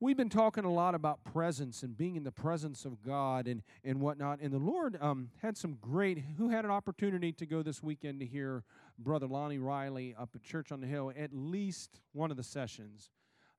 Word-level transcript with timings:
we've 0.00 0.16
been 0.16 0.30
talking 0.30 0.64
a 0.64 0.72
lot 0.72 0.94
about 0.94 1.22
presence 1.24 1.82
and 1.82 1.96
being 1.96 2.16
in 2.16 2.24
the 2.24 2.32
presence 2.32 2.86
of 2.86 3.02
God 3.02 3.46
and, 3.46 3.62
and 3.84 4.00
whatnot. 4.00 4.40
And 4.40 4.52
the 4.52 4.58
Lord 4.58 4.96
um, 5.00 5.30
had 5.42 5.58
some 5.58 5.76
great, 5.80 6.18
who 6.38 6.48
had 6.48 6.64
an 6.64 6.70
opportunity 6.70 7.32
to 7.32 7.46
go 7.46 7.62
this 7.62 7.82
weekend 7.82 8.20
to 8.20 8.26
hear 8.26 8.64
Brother 8.98 9.26
Lonnie 9.26 9.58
Riley 9.58 10.14
up 10.18 10.30
at 10.34 10.42
Church 10.42 10.72
on 10.72 10.80
the 10.80 10.86
Hill, 10.86 11.12
at 11.16 11.34
least 11.34 12.00
one 12.12 12.30
of 12.30 12.38
the 12.38 12.42
sessions. 12.42 13.10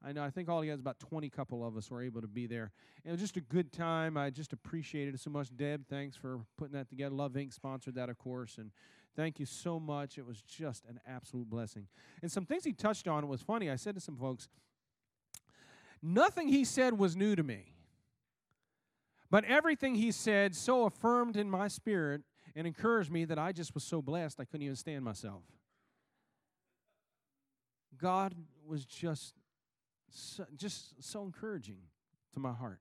I 0.03 0.13
know, 0.13 0.23
I 0.23 0.31
think 0.31 0.49
all 0.49 0.61
he 0.61 0.69
has 0.69 0.79
about 0.79 0.99
20 0.99 1.29
couple 1.29 1.65
of 1.65 1.77
us 1.77 1.91
were 1.91 2.01
able 2.01 2.21
to 2.21 2.27
be 2.27 2.47
there. 2.47 2.71
It 3.05 3.11
was 3.11 3.19
just 3.19 3.37
a 3.37 3.41
good 3.41 3.71
time. 3.71 4.17
I 4.17 4.31
just 4.31 4.51
appreciated 4.51 5.13
it 5.13 5.19
so 5.19 5.29
much. 5.29 5.55
Deb, 5.55 5.85
thanks 5.87 6.17
for 6.17 6.39
putting 6.57 6.73
that 6.73 6.89
together. 6.89 7.13
Love 7.13 7.33
Inc. 7.33 7.53
sponsored 7.53 7.93
that, 7.95 8.09
of 8.09 8.17
course. 8.17 8.57
And 8.57 8.71
thank 9.15 9.39
you 9.39 9.45
so 9.45 9.79
much. 9.79 10.17
It 10.17 10.25
was 10.25 10.41
just 10.41 10.85
an 10.85 10.99
absolute 11.07 11.47
blessing. 11.47 11.85
And 12.23 12.31
some 12.31 12.47
things 12.47 12.63
he 12.63 12.73
touched 12.73 13.07
on, 13.07 13.23
it 13.23 13.27
was 13.27 13.43
funny. 13.43 13.69
I 13.69 13.75
said 13.75 13.93
to 13.93 14.01
some 14.01 14.17
folks, 14.17 14.49
Nothing 16.01 16.47
he 16.47 16.65
said 16.65 16.97
was 16.97 17.15
new 17.15 17.35
to 17.35 17.43
me. 17.43 17.73
But 19.29 19.45
everything 19.45 19.95
he 19.95 20.11
said 20.11 20.55
so 20.55 20.85
affirmed 20.85 21.37
in 21.37 21.49
my 21.49 21.67
spirit 21.67 22.21
and 22.55 22.67
encouraged 22.67 23.11
me 23.11 23.25
that 23.25 23.39
I 23.39 23.51
just 23.51 23.73
was 23.73 23.83
so 23.83 24.01
blessed 24.01 24.39
I 24.39 24.45
couldn't 24.45 24.63
even 24.63 24.75
stand 24.75 25.05
myself. 25.05 25.43
God 27.97 28.35
was 28.65 28.85
just 28.85 29.35
so, 30.09 30.45
just 30.55 31.01
so 31.01 31.23
encouraging 31.23 31.77
to 32.33 32.39
my 32.39 32.51
heart. 32.51 32.79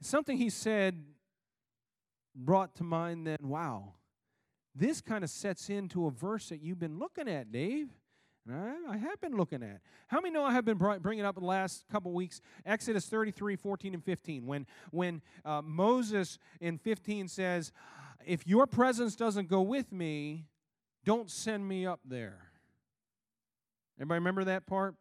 Something 0.00 0.38
he 0.38 0.48
said 0.48 1.04
brought 2.34 2.76
to 2.76 2.84
mind 2.84 3.26
then, 3.26 3.38
wow, 3.42 3.94
this 4.74 5.00
kind 5.00 5.24
of 5.24 5.30
sets 5.30 5.68
into 5.68 6.06
a 6.06 6.10
verse 6.10 6.48
that 6.50 6.62
you've 6.62 6.78
been 6.78 6.98
looking 6.98 7.28
at, 7.28 7.50
Dave. 7.50 7.88
I, 8.50 8.96
have 8.96 9.20
been 9.20 9.36
looking 9.36 9.62
at. 9.62 9.80
How 10.06 10.20
many 10.20 10.32
know 10.32 10.44
I 10.44 10.52
have 10.52 10.64
been 10.64 10.78
bringing 10.78 11.24
up 11.24 11.34
the 11.34 11.44
last 11.44 11.84
couple 11.90 12.12
weeks? 12.12 12.40
Exodus 12.64 13.06
33, 13.06 13.56
14, 13.56 13.94
and 13.94 14.04
15. 14.04 14.46
When, 14.46 14.66
when 14.90 15.22
uh, 15.44 15.62
Moses 15.62 16.38
in 16.60 16.78
15 16.78 17.28
says, 17.28 17.72
If 18.24 18.46
your 18.46 18.66
presence 18.66 19.16
doesn't 19.16 19.48
go 19.48 19.60
with 19.60 19.92
me, 19.92 20.46
don't 21.04 21.30
send 21.30 21.68
me 21.68 21.86
up 21.86 22.00
there. 22.04 22.50
Everybody 23.98 24.18
remember 24.18 24.44
that 24.44 24.66
part? 24.66 24.94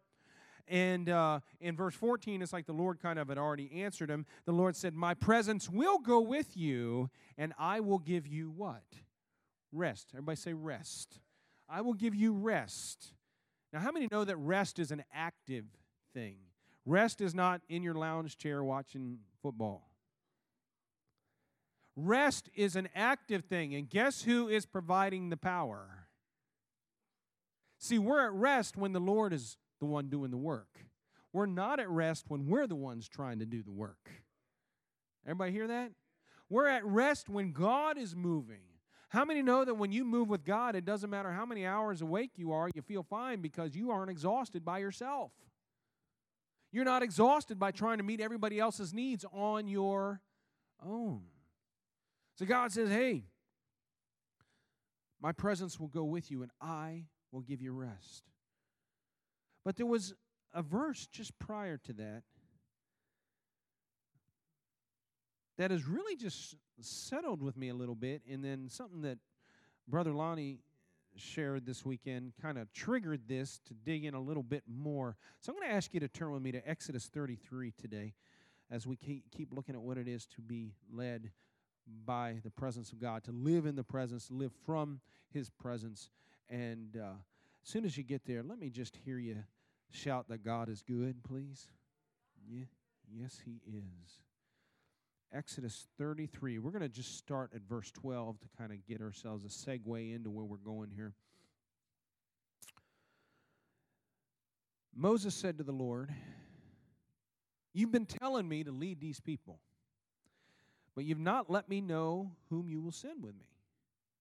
And 0.67 1.07
uh, 1.07 1.39
in 1.61 1.75
verse 1.75 1.95
14, 1.95 2.41
it's 2.41 2.51
like 2.51 2.65
the 2.65 2.73
Lord 2.73 2.99
kind 2.99 3.17
of 3.19 3.29
had 3.29 3.37
already 3.37 3.71
answered 3.83 4.09
him. 4.09 4.25
The 4.45 4.51
Lord 4.51 4.75
said, 4.75 4.93
My 4.93 5.13
presence 5.13 5.69
will 5.69 5.99
go 5.99 6.19
with 6.19 6.57
you, 6.57 7.09
and 7.37 7.53
I 7.57 7.79
will 7.79 7.99
give 7.99 8.27
you 8.27 8.49
what? 8.49 8.83
Rest. 9.71 10.09
Everybody 10.13 10.35
say 10.35 10.53
rest. 10.53 11.19
I 11.69 11.81
will 11.81 11.93
give 11.93 12.15
you 12.15 12.33
rest. 12.33 13.13
Now, 13.73 13.79
how 13.79 13.91
many 13.91 14.07
know 14.11 14.23
that 14.23 14.37
rest 14.37 14.79
is 14.79 14.91
an 14.91 15.03
active 15.13 15.65
thing? 16.13 16.37
Rest 16.85 17.19
is 17.19 17.35
not 17.35 17.61
in 17.67 17.83
your 17.83 17.95
lounge 17.95 18.37
chair 18.37 18.63
watching 18.63 19.19
football. 19.41 19.91
Rest 21.95 22.49
is 22.55 22.75
an 22.75 22.87
active 22.95 23.45
thing, 23.45 23.75
and 23.75 23.89
guess 23.89 24.21
who 24.21 24.47
is 24.47 24.65
providing 24.65 25.29
the 25.29 25.37
power? 25.37 26.07
See, 27.79 27.99
we're 27.99 28.25
at 28.25 28.33
rest 28.33 28.77
when 28.77 28.93
the 28.93 28.99
Lord 28.99 29.33
is 29.33 29.57
the 29.79 29.85
one 29.85 30.07
doing 30.07 30.31
the 30.31 30.37
work. 30.37 30.85
We're 31.33 31.45
not 31.45 31.79
at 31.79 31.89
rest 31.89 32.25
when 32.29 32.47
we're 32.47 32.67
the 32.67 32.75
ones 32.75 33.07
trying 33.07 33.39
to 33.39 33.45
do 33.45 33.61
the 33.61 33.71
work. 33.71 34.09
Everybody 35.25 35.51
hear 35.51 35.67
that? 35.67 35.91
We're 36.49 36.67
at 36.67 36.85
rest 36.85 37.29
when 37.29 37.51
God 37.51 37.97
is 37.97 38.15
moving. 38.15 38.61
How 39.09 39.23
many 39.23 39.41
know 39.41 39.63
that 39.63 39.75
when 39.75 39.91
you 39.91 40.03
move 40.03 40.27
with 40.27 40.43
God, 40.43 40.75
it 40.75 40.83
doesn't 40.83 41.09
matter 41.09 41.31
how 41.31 41.45
many 41.45 41.65
hours 41.65 42.01
awake 42.01 42.31
you 42.35 42.51
are, 42.51 42.69
you 42.73 42.81
feel 42.81 43.03
fine 43.03 43.41
because 43.41 43.75
you 43.75 43.89
aren't 43.91 44.09
exhausted 44.09 44.65
by 44.65 44.79
yourself? 44.79 45.31
You're 46.71 46.85
not 46.85 47.03
exhausted 47.03 47.57
by 47.57 47.71
trying 47.71 47.97
to 47.99 48.03
meet 48.03 48.19
everybody 48.19 48.59
else's 48.59 48.93
needs 48.93 49.23
on 49.31 49.67
your 49.67 50.21
own. 50.85 51.21
So 52.35 52.45
God 52.45 52.71
says, 52.71 52.89
Hey, 52.89 53.23
my 55.21 55.31
presence 55.31 55.79
will 55.79 55.87
go 55.87 56.03
with 56.03 56.29
you 56.29 56.41
and 56.41 56.51
I 56.61 57.05
will 57.31 57.41
give 57.41 57.61
you 57.61 57.71
rest. 57.71 58.23
But 59.63 59.77
there 59.77 59.85
was 59.85 60.13
a 60.53 60.61
verse 60.61 61.07
just 61.07 61.37
prior 61.39 61.77
to 61.85 61.93
that 61.93 62.23
that 65.57 65.71
has 65.71 65.87
really 65.87 66.15
just 66.15 66.55
settled 66.81 67.41
with 67.41 67.57
me 67.57 67.69
a 67.69 67.73
little 67.73 67.95
bit. 67.95 68.21
And 68.29 68.43
then 68.43 68.69
something 68.69 69.01
that 69.01 69.17
Brother 69.87 70.13
Lonnie 70.13 70.59
shared 71.15 71.65
this 71.65 71.83
weekend 71.83 72.33
kind 72.41 72.57
of 72.57 72.71
triggered 72.73 73.27
this 73.27 73.59
to 73.65 73.73
dig 73.73 74.05
in 74.05 74.13
a 74.13 74.21
little 74.21 74.43
bit 74.43 74.63
more. 74.67 75.15
So 75.41 75.51
I'm 75.51 75.57
going 75.57 75.69
to 75.69 75.75
ask 75.75 75.93
you 75.93 75.99
to 75.99 76.07
turn 76.07 76.31
with 76.31 76.41
me 76.41 76.51
to 76.51 76.69
Exodus 76.69 77.07
33 77.07 77.73
today 77.79 78.13
as 78.69 78.85
we 78.85 78.95
keep 78.95 79.53
looking 79.53 79.75
at 79.75 79.81
what 79.81 79.97
it 79.97 80.07
is 80.07 80.25
to 80.25 80.41
be 80.41 80.73
led 80.91 81.31
by 82.05 82.35
the 82.43 82.51
presence 82.51 82.91
of 82.91 82.99
God, 82.99 83.23
to 83.23 83.31
live 83.31 83.65
in 83.65 83.75
the 83.75 83.83
presence, 83.83 84.29
live 84.29 84.51
from 84.65 84.99
His 85.31 85.49
presence. 85.49 86.09
And 86.49 86.97
uh, 86.97 87.13
as 87.63 87.69
soon 87.69 87.85
as 87.85 87.97
you 87.97 88.03
get 88.03 88.25
there, 88.25 88.43
let 88.43 88.59
me 88.59 88.69
just 88.69 88.97
hear 89.05 89.17
you 89.17 89.37
shout 89.89 90.27
that 90.27 90.43
God 90.43 90.69
is 90.69 90.81
good, 90.81 91.23
please. 91.23 91.67
Yeah, 92.47 92.65
yes, 93.09 93.39
He 93.43 93.61
is. 93.65 94.26
Exodus 95.33 95.87
33. 95.97 96.59
We're 96.59 96.71
going 96.71 96.81
to 96.81 96.89
just 96.89 97.17
start 97.17 97.51
at 97.53 97.61
verse 97.61 97.91
12 97.91 98.39
to 98.39 98.47
kind 98.57 98.71
of 98.71 98.85
get 98.85 99.01
ourselves 99.01 99.43
a 99.43 99.47
segue 99.47 100.15
into 100.15 100.29
where 100.29 100.45
we're 100.45 100.57
going 100.57 100.89
here. 100.95 101.13
Moses 104.95 105.35
said 105.35 105.57
to 105.57 105.63
the 105.63 105.71
Lord, 105.71 106.11
You've 107.73 107.91
been 107.91 108.07
telling 108.07 108.47
me 108.49 108.63
to 108.63 108.71
lead 108.71 108.99
these 108.99 109.19
people, 109.19 109.59
but 110.95 111.05
you've 111.05 111.19
not 111.19 111.49
let 111.49 111.69
me 111.69 111.79
know 111.79 112.31
whom 112.49 112.67
you 112.67 112.81
will 112.81 112.91
send 112.91 113.21
with 113.21 113.35
me. 113.35 113.45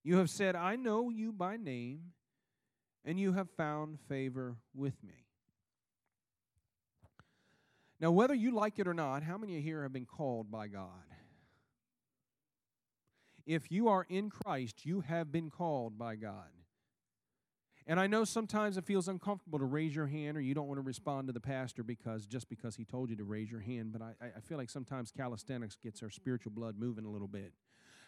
You 0.04 0.18
have 0.18 0.28
said, 0.28 0.54
I 0.54 0.76
know 0.76 1.08
you 1.08 1.32
by 1.32 1.56
name, 1.56 2.12
and 3.04 3.18
you 3.18 3.32
have 3.32 3.48
found 3.56 3.98
favor 4.08 4.56
with 4.74 5.02
me. 5.02 5.25
Now, 8.00 8.10
whether 8.10 8.34
you 8.34 8.50
like 8.50 8.78
it 8.78 8.86
or 8.86 8.94
not, 8.94 9.22
how 9.22 9.38
many 9.38 9.56
of 9.56 9.62
here 9.62 9.82
have 9.82 9.92
been 9.92 10.04
called 10.04 10.50
by 10.50 10.68
God? 10.68 10.90
If 13.46 13.70
you 13.70 13.88
are 13.88 14.04
in 14.08 14.28
Christ, 14.28 14.84
you 14.84 15.00
have 15.02 15.30
been 15.30 15.50
called 15.50 15.96
by 15.96 16.16
God. 16.16 16.50
And 17.86 18.00
I 18.00 18.08
know 18.08 18.24
sometimes 18.24 18.76
it 18.76 18.84
feels 18.84 19.06
uncomfortable 19.06 19.60
to 19.60 19.64
raise 19.64 19.94
your 19.94 20.08
hand 20.08 20.36
or 20.36 20.40
you 20.40 20.54
don't 20.54 20.66
want 20.66 20.78
to 20.78 20.82
respond 20.82 21.28
to 21.28 21.32
the 21.32 21.40
pastor 21.40 21.84
because 21.84 22.26
just 22.26 22.48
because 22.48 22.74
he 22.74 22.84
told 22.84 23.10
you 23.10 23.16
to 23.16 23.24
raise 23.24 23.48
your 23.48 23.60
hand, 23.60 23.92
but 23.92 24.02
I, 24.02 24.14
I 24.36 24.40
feel 24.40 24.58
like 24.58 24.68
sometimes 24.68 25.12
calisthenics 25.12 25.76
gets 25.76 26.02
our 26.02 26.10
spiritual 26.10 26.50
blood 26.50 26.74
moving 26.76 27.04
a 27.04 27.08
little 27.08 27.28
bit. 27.28 27.52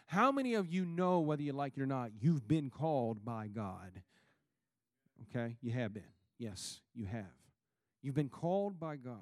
How 0.07 0.33
many 0.33 0.55
of 0.55 0.67
you 0.67 0.85
know, 0.85 1.21
whether 1.21 1.41
you 1.41 1.53
like 1.53 1.77
it 1.77 1.81
or 1.81 1.85
not, 1.85 2.11
you've 2.19 2.45
been 2.45 2.69
called 2.69 3.23
by 3.23 3.47
God? 3.47 4.01
Okay, 5.29 5.55
you 5.61 5.71
have 5.71 5.93
been. 5.93 6.03
Yes, 6.37 6.81
you 6.93 7.05
have. 7.05 7.25
You've 8.01 8.15
been 8.15 8.29
called 8.29 8.79
by 8.79 8.97
God. 8.97 9.21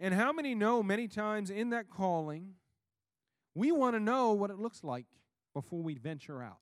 And 0.00 0.14
how 0.14 0.32
many 0.32 0.54
know 0.54 0.82
many 0.82 1.08
times 1.08 1.50
in 1.50 1.70
that 1.70 1.90
calling, 1.90 2.54
we 3.54 3.72
want 3.72 3.96
to 3.96 4.00
know 4.00 4.32
what 4.32 4.50
it 4.50 4.58
looks 4.58 4.84
like 4.84 5.06
before 5.54 5.82
we 5.82 5.94
venture 5.94 6.42
out? 6.42 6.58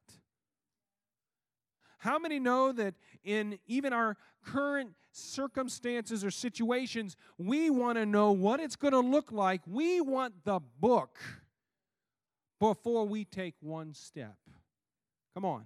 How 1.98 2.18
many 2.18 2.38
know 2.38 2.72
that 2.72 2.94
in 3.24 3.58
even 3.66 3.92
our 3.92 4.16
current 4.44 4.92
circumstances 5.12 6.24
or 6.24 6.30
situations, 6.30 7.16
we 7.38 7.68
want 7.68 7.98
to 7.98 8.06
know 8.06 8.32
what 8.32 8.60
it's 8.60 8.76
going 8.76 8.92
to 8.92 9.00
look 9.00 9.32
like? 9.32 9.62
We 9.66 10.00
want 10.00 10.44
the 10.44 10.60
book 10.80 11.18
before 12.60 13.06
we 13.06 13.24
take 13.24 13.54
one 13.60 13.92
step. 13.92 14.36
Come 15.34 15.44
on. 15.44 15.64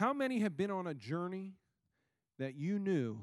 How 0.00 0.14
many 0.14 0.38
have 0.38 0.56
been 0.56 0.70
on 0.70 0.86
a 0.86 0.94
journey 0.94 1.52
that 2.38 2.54
you 2.54 2.78
knew 2.78 3.20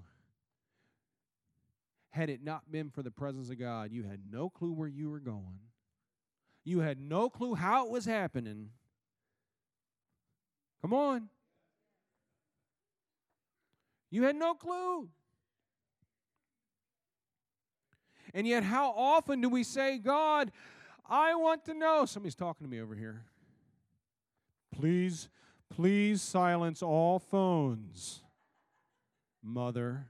had 2.11 2.29
it 2.29 2.43
not 2.43 2.71
been 2.71 2.91
for 2.91 3.01
the 3.01 3.09
presence 3.09 3.49
of 3.49 3.57
God, 3.57 3.91
you 3.91 4.03
had 4.03 4.19
no 4.31 4.47
clue 4.47 4.73
where 4.73 4.87
you 4.87 5.09
were 5.09 5.19
going? 5.19 5.57
You 6.63 6.81
had 6.81 6.99
no 6.99 7.31
clue 7.31 7.55
how 7.55 7.87
it 7.87 7.91
was 7.91 8.05
happening. 8.05 8.69
Come 10.83 10.93
on. 10.93 11.29
You 14.11 14.21
had 14.25 14.35
no 14.35 14.53
clue. 14.53 15.09
And 18.35 18.47
yet, 18.47 18.61
how 18.61 18.91
often 18.91 19.41
do 19.41 19.49
we 19.49 19.63
say, 19.63 19.97
God, 19.97 20.51
I 21.09 21.33
want 21.33 21.65
to 21.65 21.73
know? 21.73 22.05
Somebody's 22.05 22.35
talking 22.35 22.67
to 22.67 22.69
me 22.69 22.79
over 22.79 22.93
here. 22.93 23.23
Please 24.71 25.27
Please 25.69 26.21
silence 26.21 26.81
all 26.81 27.19
phones. 27.19 28.21
Mother. 29.43 30.07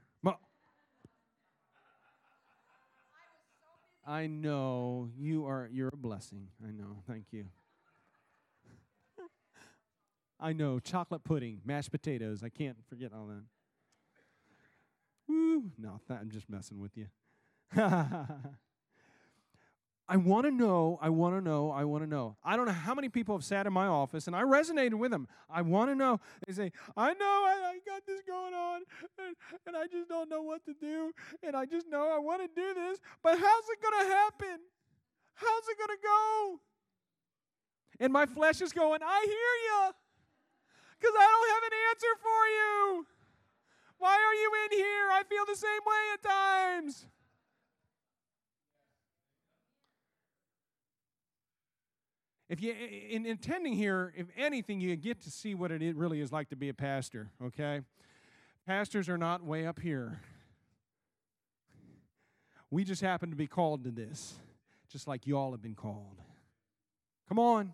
I 4.08 4.26
know 4.26 5.10
you 5.18 5.44
are 5.44 5.68
you're 5.70 5.90
a 5.92 5.96
blessing. 5.96 6.48
I 6.66 6.70
know. 6.70 7.02
Thank 7.06 7.26
you. 7.30 7.44
I 10.40 10.54
know, 10.54 10.78
chocolate 10.78 11.24
pudding, 11.24 11.60
mashed 11.64 11.90
potatoes. 11.90 12.42
I 12.42 12.48
can't 12.48 12.78
forget 12.88 13.12
all 13.12 13.26
that. 13.26 13.42
Woo, 15.28 15.64
no, 15.76 16.00
I'm 16.08 16.30
just 16.30 16.48
messing 16.48 16.78
with 16.80 16.96
you. 16.96 17.08
I 20.10 20.16
want 20.16 20.46
to 20.46 20.50
know, 20.50 20.98
I 21.02 21.10
want 21.10 21.36
to 21.36 21.42
know, 21.42 21.70
I 21.70 21.84
want 21.84 22.02
to 22.02 22.08
know. 22.08 22.36
I 22.42 22.56
don't 22.56 22.64
know 22.64 22.72
how 22.72 22.94
many 22.94 23.10
people 23.10 23.36
have 23.36 23.44
sat 23.44 23.66
in 23.66 23.74
my 23.74 23.86
office 23.86 24.26
and 24.26 24.34
I 24.34 24.40
resonated 24.40 24.94
with 24.94 25.10
them. 25.10 25.28
I 25.50 25.60
want 25.60 25.90
to 25.90 25.94
know. 25.94 26.18
They 26.46 26.54
say, 26.54 26.72
I 26.96 27.12
know 27.12 27.26
I, 27.26 27.74
I 27.74 27.78
got 27.86 28.06
this 28.06 28.22
going 28.26 28.54
on 28.54 28.82
and, 29.18 29.36
and, 29.66 29.76
I 29.76 29.86
just 29.86 30.08
don't 30.08 30.30
know 30.30 30.40
what 30.40 30.64
to 30.64 30.72
do. 30.72 31.12
And 31.42 31.54
I 31.54 31.66
just 31.66 31.88
know 31.88 32.10
I 32.10 32.18
want 32.18 32.40
to 32.40 32.48
do 32.48 32.72
this, 32.72 32.98
but 33.22 33.38
how's 33.38 33.68
it 33.68 33.82
going 33.82 34.06
to 34.06 34.14
happen? 34.14 34.60
How's 35.34 35.68
it 35.68 35.76
going 35.76 35.90
to 35.90 36.02
go? 36.02 36.60
And 38.00 38.10
my 38.10 38.24
flesh 38.24 38.62
is 38.62 38.72
going, 38.72 39.00
I 39.02 39.20
hear 39.26 39.34
you 39.68 39.92
because 40.98 41.14
I 41.18 41.26
don't 41.26 41.50
have 41.54 41.64
an 41.70 41.78
answer 41.90 42.14
for 42.22 42.46
you. 42.48 43.06
Why 43.98 44.14
are 44.14 44.34
you 44.34 44.52
in 44.64 44.78
here? 44.78 45.10
I 45.12 45.22
feel 45.28 45.44
the 45.46 45.56
same 45.56 45.84
way 45.84 46.02
at 46.14 46.22
times. 46.22 47.06
If 52.48 52.62
you 52.62 52.72
in 52.72 53.26
intending 53.26 53.74
here, 53.74 54.14
if 54.16 54.26
anything, 54.36 54.80
you 54.80 54.96
get 54.96 55.20
to 55.22 55.30
see 55.30 55.54
what 55.54 55.70
it 55.70 55.96
really 55.96 56.20
is 56.20 56.32
like 56.32 56.48
to 56.48 56.56
be 56.56 56.70
a 56.70 56.74
pastor, 56.74 57.30
okay? 57.44 57.82
Pastors 58.66 59.08
are 59.08 59.18
not 59.18 59.44
way 59.44 59.66
up 59.66 59.80
here. 59.80 60.20
We 62.70 62.84
just 62.84 63.02
happen 63.02 63.30
to 63.30 63.36
be 63.36 63.46
called 63.46 63.84
to 63.84 63.90
this, 63.90 64.34
just 64.90 65.06
like 65.06 65.26
you 65.26 65.36
all 65.36 65.52
have 65.52 65.62
been 65.62 65.74
called. 65.74 66.20
Come 67.28 67.38
on. 67.38 67.72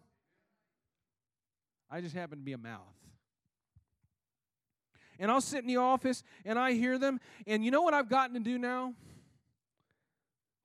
I 1.91 2.01
just 2.01 2.15
happen 2.15 2.39
to 2.39 2.45
be 2.45 2.53
a 2.53 2.59
mouth. 2.59 2.81
And 5.19 5.31
I'll 5.31 5.41
sit 5.41 5.61
in 5.61 5.69
the 5.69 5.77
office 5.77 6.25
and 6.45 6.59
I 6.59 6.73
hear 6.73 6.99
them, 6.99 7.21
and 7.47 7.65
you 7.65 7.71
know 7.71 7.83
what 7.83 7.95
I've 7.95 8.09
gotten 8.09 8.35
to 8.35 8.41
do 8.41 8.59
now? 8.59 8.95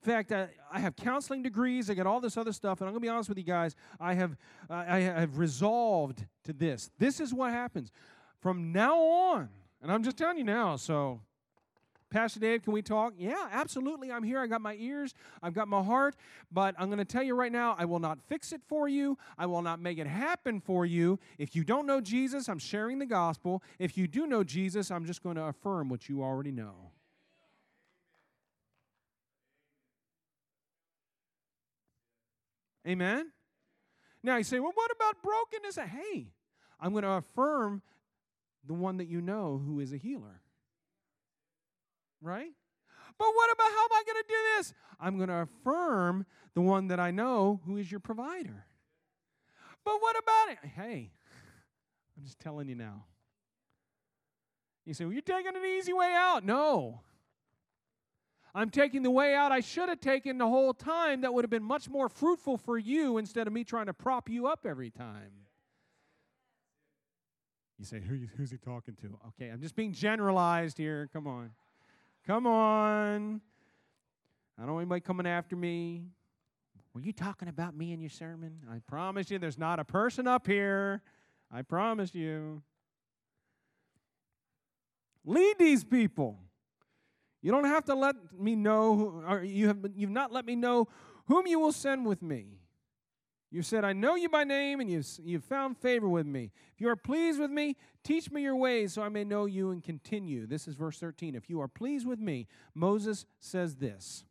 In 0.02 0.12
fact, 0.12 0.32
I, 0.32 0.48
I, 0.72 0.80
have 0.80 0.96
counseling 0.96 1.44
degrees. 1.44 1.90
I 1.90 1.94
got 1.94 2.08
all 2.08 2.22
this 2.22 2.38
other 2.38 2.54
stuff, 2.54 2.80
and 2.80 2.88
I'm 2.88 2.94
going 2.94 3.02
to 3.02 3.06
be 3.06 3.10
honest 3.10 3.28
with 3.28 3.38
you 3.38 3.44
guys. 3.44 3.76
I 4.00 4.14
have, 4.14 4.38
uh, 4.70 4.86
I 4.88 5.00
have 5.00 5.38
resolved 5.38 6.26
to 6.46 6.54
this. 6.54 6.90
This 6.98 7.20
is 7.20 7.34
what 7.34 7.52
happens 7.52 7.92
from 8.40 8.72
now 8.72 8.98
on, 8.98 9.50
and 9.82 9.92
I'm 9.92 10.04
just 10.04 10.18
telling 10.18 10.38
you 10.38 10.46
now. 10.46 10.78
So, 10.78 11.20
Pastor 12.10 12.40
Dave, 12.40 12.64
can 12.64 12.72
we 12.72 12.82
talk? 12.82 13.14
Yeah, 13.18 13.50
absolutely. 13.52 14.10
I'm 14.10 14.24
here. 14.24 14.40
I 14.40 14.48
got 14.48 14.62
my 14.62 14.76
ears. 14.80 15.14
I've 15.44 15.54
got 15.54 15.68
my 15.68 15.84
heart. 15.84 16.16
But 16.52 16.76
I'm 16.80 16.88
going 16.88 16.98
to 16.98 17.06
tell 17.06 17.22
you 17.22 17.36
right 17.36 17.52
now, 17.52 17.76
I 17.78 17.86
will 17.86 18.00
not 18.00 18.20
fix 18.28 18.52
it 18.52 18.62
for 18.68 18.88
you. 18.88 19.18
I 19.38 19.46
will 19.46 19.62
not 19.62 19.80
make 19.80 20.00
it 20.00 20.08
happen 20.08 20.60
for 20.60 20.86
you. 20.86 21.20
If 21.38 21.56
you 21.56 21.64
don't 21.64 21.86
know 21.86 22.02
Jesus, 22.02 22.50
I'm 22.50 22.58
sharing 22.58 23.00
the 23.00 23.06
gospel. 23.06 23.62
If 23.78 23.98
you 23.98 24.08
do 24.08 24.26
know 24.26 24.44
Jesus, 24.44 24.90
I'm 24.90 25.06
just 25.06 25.22
going 25.22 25.36
to 25.36 25.44
affirm 25.44 25.90
what 25.90 26.10
you 26.10 26.24
already 26.24 26.52
know. 26.52 26.92
Amen? 32.90 33.32
Now 34.24 34.38
you 34.38 34.44
say, 34.44 34.60
well, 34.60 34.72
what 34.74 34.92
about 34.92 35.22
brokenness? 35.22 35.78
Hey, 35.78 36.32
I'm 36.80 36.92
going 36.92 37.04
to 37.04 37.12
affirm 37.12 37.82
the 38.66 38.74
one 38.74 38.98
that 38.98 39.08
you 39.08 39.22
know 39.22 39.62
who 39.64 39.80
is 39.80 39.94
a 39.94 39.98
healer. 39.98 40.42
Right? 42.22 42.52
But 43.18 43.28
what 43.34 43.52
about 43.52 43.68
how 43.68 43.84
am 43.84 43.92
I 43.92 44.04
going 44.06 44.24
to 44.24 44.28
do 44.28 44.36
this? 44.58 44.74
I'm 45.00 45.18
going 45.18 45.30
to 45.30 45.48
affirm 45.48 46.26
the 46.56 46.62
one 46.62 46.88
that 46.88 47.00
I 47.00 47.12
know 47.12 47.62
who 47.66 47.78
is 47.78 47.90
your 47.90 48.00
provider. 48.00 48.66
But 49.86 50.02
what 50.02 50.16
about 50.18 50.50
it? 50.50 50.70
Hey, 50.76 51.12
I'm 52.18 52.24
just 52.24 52.40
telling 52.40 52.68
you 52.68 52.76
now. 52.76 53.06
You 54.86 54.94
say, 54.94 55.06
well, 55.06 55.14
you're 55.14 55.22
taking 55.22 55.56
an 55.56 55.66
easy 55.66 55.94
way 55.94 56.14
out. 56.16 56.44
No. 56.44 57.02
I'm 58.54 58.70
taking 58.70 59.04
the 59.04 59.12
way 59.12 59.36
out 59.36 59.52
I 59.52 59.60
should 59.60 59.90
have 59.90 60.00
taken 60.00 60.38
the 60.38 60.48
whole 60.48 60.74
time 60.74 61.22
that 61.22 61.34
would 61.34 61.44
have 61.44 61.52
been 61.52 61.64
much 61.64 61.88
more 61.88 62.10
fruitful 62.10 62.58
for 62.58 62.78
you 62.78 63.18
instead 63.18 63.48
of 63.48 63.54
me 63.54 63.64
trying 63.64 63.86
to 63.86 63.94
prop 63.94 64.30
you 64.30 64.48
up 64.48 64.66
every 64.66 64.90
time. 64.90 65.32
You 67.78 67.86
say, 67.86 68.00
Who, 68.00 68.20
who's 68.36 68.52
he 68.52 68.58
talking 68.58 68.96
to? 69.02 69.18
Okay, 69.30 69.50
I'm 69.50 69.62
just 69.62 69.76
being 69.76 69.94
generalized 69.94 70.78
here. 70.78 71.10
Come 71.14 71.28
on. 71.28 71.52
Come 72.26 72.46
on. 72.46 73.42
I 74.58 74.64
don't 74.64 74.74
want 74.74 74.84
anybody 74.84 75.02
coming 75.02 75.26
after 75.26 75.56
me. 75.56 76.04
Were 76.94 77.02
you 77.02 77.14
talking 77.14 77.48
about 77.48 77.78
me 77.78 77.94
in 77.94 78.02
your 78.02 78.10
sermon? 78.10 78.58
I 78.70 78.80
promise 78.80 79.32
you, 79.32 79.40
there's 79.40 79.58
not 79.58 79.80
a 79.80 79.86
person 79.86 80.28
up 80.28 80.48
here. 80.48 81.02
I 81.52 81.62
promise 81.62 82.14
you. 82.14 82.62
Lead 85.24 85.56
these 85.60 85.84
people. 85.84 86.40
You 87.42 87.52
don't 87.52 87.66
have 87.66 87.86
to 87.86 87.96
let 87.96 88.16
me 88.38 88.56
know, 88.56 89.24
or 89.28 89.44
you 89.44 89.68
have 89.68 89.78
you've 89.96 90.10
not 90.10 90.32
let 90.32 90.46
me 90.46 90.56
know 90.56 90.88
whom 91.28 91.48
you 91.48 91.60
will 91.60 91.72
send 91.72 92.06
with 92.06 92.22
me. 92.22 92.60
You 93.52 93.64
said, 93.64 93.84
I 93.84 93.94
know 93.94 94.14
you 94.14 94.30
by 94.30 94.44
name, 94.44 94.80
and 94.80 94.90
you've, 94.90 95.08
you've 95.24 95.44
found 95.44 95.78
favor 95.78 96.08
with 96.08 96.28
me. 96.28 96.52
If 96.76 96.82
you 96.82 96.90
are 96.90 96.96
pleased 96.96 97.40
with 97.40 97.50
me, 97.50 97.78
teach 98.04 98.30
me 98.30 98.44
your 98.44 98.56
ways 98.56 98.94
so 98.94 99.02
I 99.02 99.10
may 99.10 99.24
know 99.24 99.46
you 99.46 99.72
and 99.72 99.84
continue. 99.84 100.46
This 100.46 100.68
is 100.68 100.76
verse 100.76 101.00
13. 101.00 101.34
If 101.34 101.50
you 101.50 101.60
are 101.60 101.68
pleased 101.68 102.06
with 102.06 102.20
me, 102.20 102.48
Moses 102.76 103.26
says 103.40 103.78
this. 103.78 104.24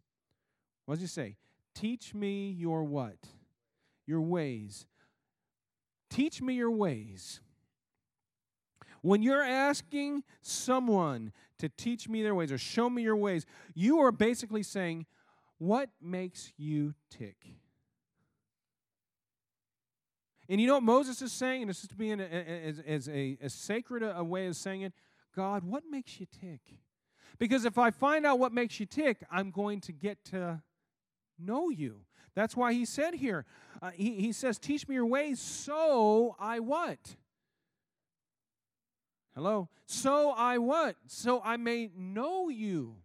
What 0.84 0.94
does 0.96 1.02
he 1.02 1.08
say? 1.08 1.36
Teach 1.74 2.14
me 2.14 2.50
your 2.50 2.84
what? 2.84 3.16
Your 4.06 4.20
ways. 4.20 4.86
Teach 6.08 6.40
me 6.40 6.54
your 6.54 6.70
ways. 6.70 7.40
When 9.02 9.22
you're 9.22 9.42
asking 9.42 10.24
someone 10.42 11.32
to 11.58 11.68
teach 11.68 12.08
me 12.08 12.22
their 12.22 12.34
ways 12.34 12.52
or 12.52 12.58
show 12.58 12.88
me 12.88 13.02
your 13.02 13.16
ways, 13.16 13.46
you 13.74 13.98
are 14.00 14.12
basically 14.12 14.62
saying, 14.62 15.06
What 15.58 15.90
makes 16.00 16.52
you 16.56 16.94
tick? 17.10 17.36
And 20.48 20.60
you 20.60 20.66
know 20.66 20.74
what 20.74 20.82
Moses 20.82 21.20
is 21.20 21.32
saying, 21.32 21.62
and 21.62 21.68
this 21.68 21.82
is 21.82 21.88
to 21.88 21.94
be 21.94 22.10
in 22.10 22.20
a, 22.20 22.24
as, 22.24 22.78
as 22.80 23.08
a, 23.08 23.36
a 23.42 23.50
sacred 23.50 24.02
a, 24.02 24.18
a 24.18 24.24
way 24.24 24.46
of 24.46 24.56
saying 24.56 24.82
it 24.82 24.92
God, 25.34 25.62
what 25.62 25.84
makes 25.88 26.18
you 26.18 26.26
tick? 26.26 26.60
Because 27.38 27.64
if 27.64 27.78
I 27.78 27.90
find 27.90 28.26
out 28.26 28.38
what 28.38 28.52
makes 28.52 28.80
you 28.80 28.86
tick, 28.86 29.22
I'm 29.30 29.50
going 29.50 29.80
to 29.82 29.92
get 29.92 30.24
to 30.26 30.62
know 31.38 31.70
you. 31.70 32.00
That's 32.34 32.56
why 32.56 32.72
he 32.72 32.84
said 32.84 33.14
here, 33.14 33.44
uh, 33.80 33.90
he, 33.90 34.14
he 34.20 34.32
says, 34.32 34.58
Teach 34.58 34.88
me 34.88 34.94
your 34.94 35.06
ways 35.06 35.38
so 35.38 36.34
I 36.40 36.60
what? 36.60 37.16
Hello? 39.38 39.68
So 39.86 40.30
I 40.36 40.58
what? 40.58 40.96
So 41.06 41.40
I 41.44 41.56
may 41.58 41.90
know 41.96 42.48
you. 42.48 42.96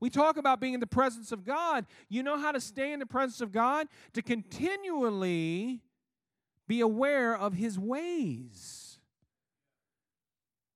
We 0.00 0.10
talk 0.10 0.36
about 0.36 0.60
being 0.60 0.74
in 0.74 0.80
the 0.80 0.86
presence 0.86 1.32
of 1.32 1.46
God. 1.46 1.86
You 2.10 2.22
know 2.22 2.36
how 2.36 2.52
to 2.52 2.60
stay 2.60 2.92
in 2.92 2.98
the 2.98 3.06
presence 3.06 3.40
of 3.40 3.52
God? 3.52 3.86
To 4.12 4.20
continually 4.20 5.80
be 6.68 6.82
aware 6.82 7.34
of 7.34 7.54
His 7.54 7.78
ways, 7.78 8.98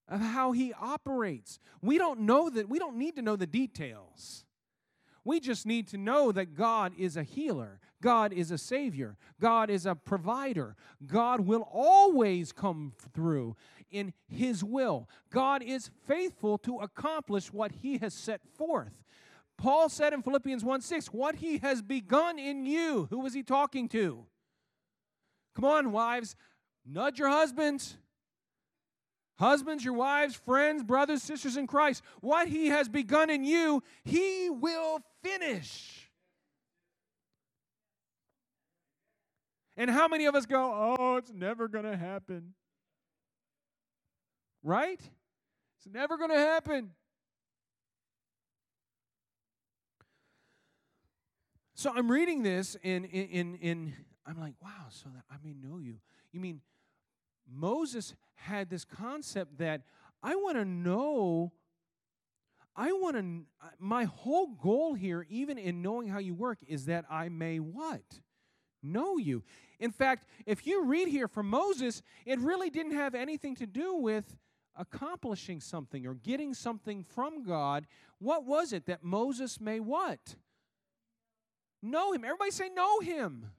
of 0.09 0.23
how 0.23 0.53
He 0.53 0.73
operates. 0.73 1.59
We 1.83 1.99
don't 1.99 2.21
know 2.21 2.49
that, 2.49 2.71
we 2.71 2.79
don't 2.79 2.97
need 2.97 3.17
to 3.17 3.23
know 3.23 3.37
the 3.37 3.47
details. 3.47 4.47
We 5.25 5.41
just 5.41 5.67
need 5.67 5.89
to 5.89 5.99
know 5.99 6.33
that 6.33 6.55
God 6.55 6.95
is 6.97 7.19
a 7.19 7.23
healer. 7.23 7.81
God 8.01 8.33
is 8.33 8.51
a 8.51 8.57
savior. 8.57 9.19
God 9.39 9.69
is 9.69 9.85
a 9.85 9.95
provider. 9.95 10.77
God 11.07 11.41
will 11.41 11.69
always 11.71 12.53
come 12.53 12.95
through 13.13 13.57
in 13.91 14.13
His 14.29 14.63
will. 14.65 15.09
God 15.31 15.63
is 15.63 15.91
faithful 16.07 16.59
to 16.59 16.79
accomplish 16.79 17.53
what 17.53 17.73
He 17.83 17.99
has 17.99 18.15
set 18.15 18.41
forth. 18.57 19.03
Paul 19.57 19.89
said 19.89 20.13
in 20.13 20.23
Philippians 20.23 20.65
1 20.65 20.81
6, 20.81 21.09
what 21.09 21.37
He 21.37 21.59
has 21.59 21.83
begun 21.83 22.39
in 22.39 22.65
you. 22.65 23.07
Who 23.11 23.21
was 23.21 23.35
He 23.35 23.43
talking 23.43 23.89
to? 23.91 24.25
Come 25.55 25.65
on, 25.65 25.93
wives, 25.93 26.37
nudge 26.87 27.19
your 27.19 27.29
husbands. 27.29 27.97
Husbands, 29.39 29.83
your 29.83 29.95
wives, 29.95 30.35
friends, 30.35 30.83
brothers, 30.83 31.23
sisters 31.23 31.57
in 31.57 31.67
Christ, 31.67 32.03
what 32.21 32.47
He 32.47 32.67
has 32.67 32.91
begun 32.91 33.31
in 33.31 33.43
you, 33.43 33.83
He 34.05 34.51
will 34.51 35.01
finish. 35.23 36.11
And 39.79 39.91
how 39.91 40.09
many 40.09 40.27
of 40.27 40.35
us 40.35 40.45
go, 40.45 40.97
oh, 40.99 41.17
it's 41.17 41.33
never 41.33 41.69
going 41.69 41.87
to 41.87 41.97
happen? 41.97 42.53
Right? 44.63 45.01
It's 45.79 45.93
never 45.93 46.17
going 46.17 46.31
to 46.31 46.39
happen. 46.39 46.91
So 51.75 51.93
I'm 51.95 52.11
reading 52.11 52.43
this 52.43 52.77
and 52.85 53.07
in, 53.07 53.29
in, 53.29 53.55
in 53.57 53.95
I'm 54.27 54.39
like, 54.39 54.55
wow, 54.63 54.89
so 54.91 55.09
that 55.15 55.25
I 55.31 55.37
may 55.43 55.55
know 55.55 55.79
you. 55.79 55.97
You 56.31 56.41
mean 56.41 56.61
Moses 57.51 58.15
had 58.35 58.69
this 58.69 58.85
concept 58.85 59.59
that 59.59 59.83
I 60.23 60.37
want 60.37 60.59
to 60.59 60.65
know 60.65 61.53
I 62.77 62.93
want 62.93 63.17
to 63.17 63.47
my 63.79 64.05
whole 64.05 64.49
goal 64.49 64.95
here 64.95 65.27
even 65.29 65.59
in 65.59 65.83
knowing 65.83 66.09
how 66.09 66.19
you 66.19 66.35
work 66.35 66.59
is 66.69 66.87
that 66.87 67.05
I 67.11 67.29
may 67.29 67.59
what? 67.59 68.21
know 68.83 69.19
you. 69.19 69.43
In 69.79 69.91
fact, 69.91 70.27
if 70.47 70.67
you 70.67 70.85
read 70.85 71.09
here 71.09 71.29
from 71.29 71.49
Moses, 71.49 72.03
it 72.27 72.39
really 72.39 72.71
didn't 72.71 72.93
have 72.93 73.15
anything 73.15 73.57
to 73.57 73.67
do 73.67 73.95
with 73.95 74.37
accomplishing 74.81 75.61
something 75.61 76.07
or 76.07 76.15
getting 76.15 76.55
something 76.55 77.05
from 77.05 77.45
God. 77.45 77.87
What 78.19 78.47
was 78.47 78.73
it 78.73 78.87
that 78.87 79.05
Moses 79.05 79.61
may 79.61 79.79
what? 79.79 80.37
Know 81.83 82.13
him. 82.13 82.25
Everybody 82.25 82.51
say, 82.51 82.71
know 82.75 83.01
him. 83.01 83.51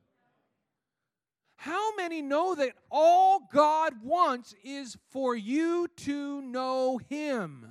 How 1.57 1.95
many 1.95 2.23
know 2.23 2.55
that 2.55 2.73
all 2.89 3.47
God 3.53 3.93
wants 4.03 4.55
is 4.63 4.97
for 5.11 5.35
you 5.35 5.87
to 5.97 6.41
know 6.41 6.99
him? 7.07 7.67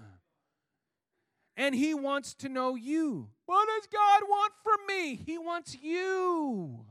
And 1.56 1.74
he 1.74 1.92
wants 1.92 2.34
to 2.34 2.48
know 2.48 2.76
you. 2.76 3.28
What 3.46 3.66
does 3.66 3.88
God 3.88 4.22
want 4.28 4.52
from 4.62 4.78
me? 4.86 5.16
He 5.16 5.38
wants 5.38 5.76
you. 5.82 6.84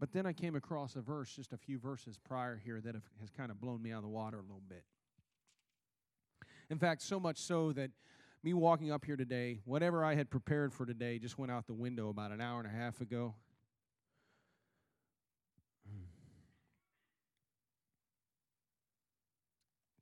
But 0.00 0.12
then 0.12 0.26
I 0.26 0.32
came 0.32 0.54
across 0.54 0.94
a 0.94 1.00
verse 1.00 1.34
just 1.34 1.52
a 1.52 1.56
few 1.56 1.78
verses 1.78 2.18
prior 2.18 2.56
here 2.56 2.80
that 2.80 2.94
have, 2.94 3.02
has 3.20 3.30
kind 3.30 3.50
of 3.50 3.60
blown 3.60 3.82
me 3.82 3.92
out 3.92 3.98
of 3.98 4.02
the 4.04 4.08
water 4.08 4.38
a 4.38 4.42
little 4.42 4.62
bit. 4.68 4.84
In 6.70 6.78
fact, 6.78 7.02
so 7.02 7.18
much 7.18 7.38
so 7.38 7.72
that 7.72 7.90
me 8.42 8.54
walking 8.54 8.92
up 8.92 9.04
here 9.04 9.16
today, 9.16 9.60
whatever 9.64 10.04
I 10.04 10.14
had 10.14 10.30
prepared 10.30 10.72
for 10.72 10.86
today 10.86 11.18
just 11.18 11.38
went 11.38 11.50
out 11.50 11.66
the 11.66 11.74
window 11.74 12.10
about 12.10 12.30
an 12.30 12.40
hour 12.40 12.60
and 12.60 12.68
a 12.68 12.72
half 12.72 13.00
ago. 13.00 13.34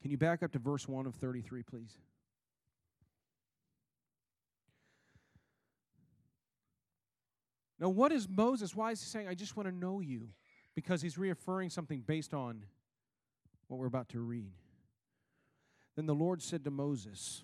Can 0.02 0.10
you 0.10 0.18
back 0.18 0.42
up 0.42 0.52
to 0.52 0.58
verse 0.58 0.86
1 0.86 1.06
of 1.06 1.14
33, 1.14 1.62
please? 1.62 1.96
Now, 7.78 7.88
what 7.90 8.12
is 8.12 8.28
Moses? 8.28 8.74
Why 8.74 8.92
is 8.92 9.00
he 9.00 9.06
saying, 9.06 9.28
I 9.28 9.34
just 9.34 9.56
want 9.56 9.68
to 9.68 9.74
know 9.74 10.00
you? 10.00 10.28
Because 10.74 11.02
he's 11.02 11.18
reaffirming 11.18 11.70
something 11.70 12.00
based 12.00 12.32
on 12.32 12.64
what 13.68 13.78
we're 13.78 13.86
about 13.86 14.08
to 14.10 14.20
read. 14.20 14.52
Then 15.94 16.06
the 16.06 16.14
Lord 16.14 16.42
said 16.42 16.64
to 16.64 16.70
Moses, 16.70 17.42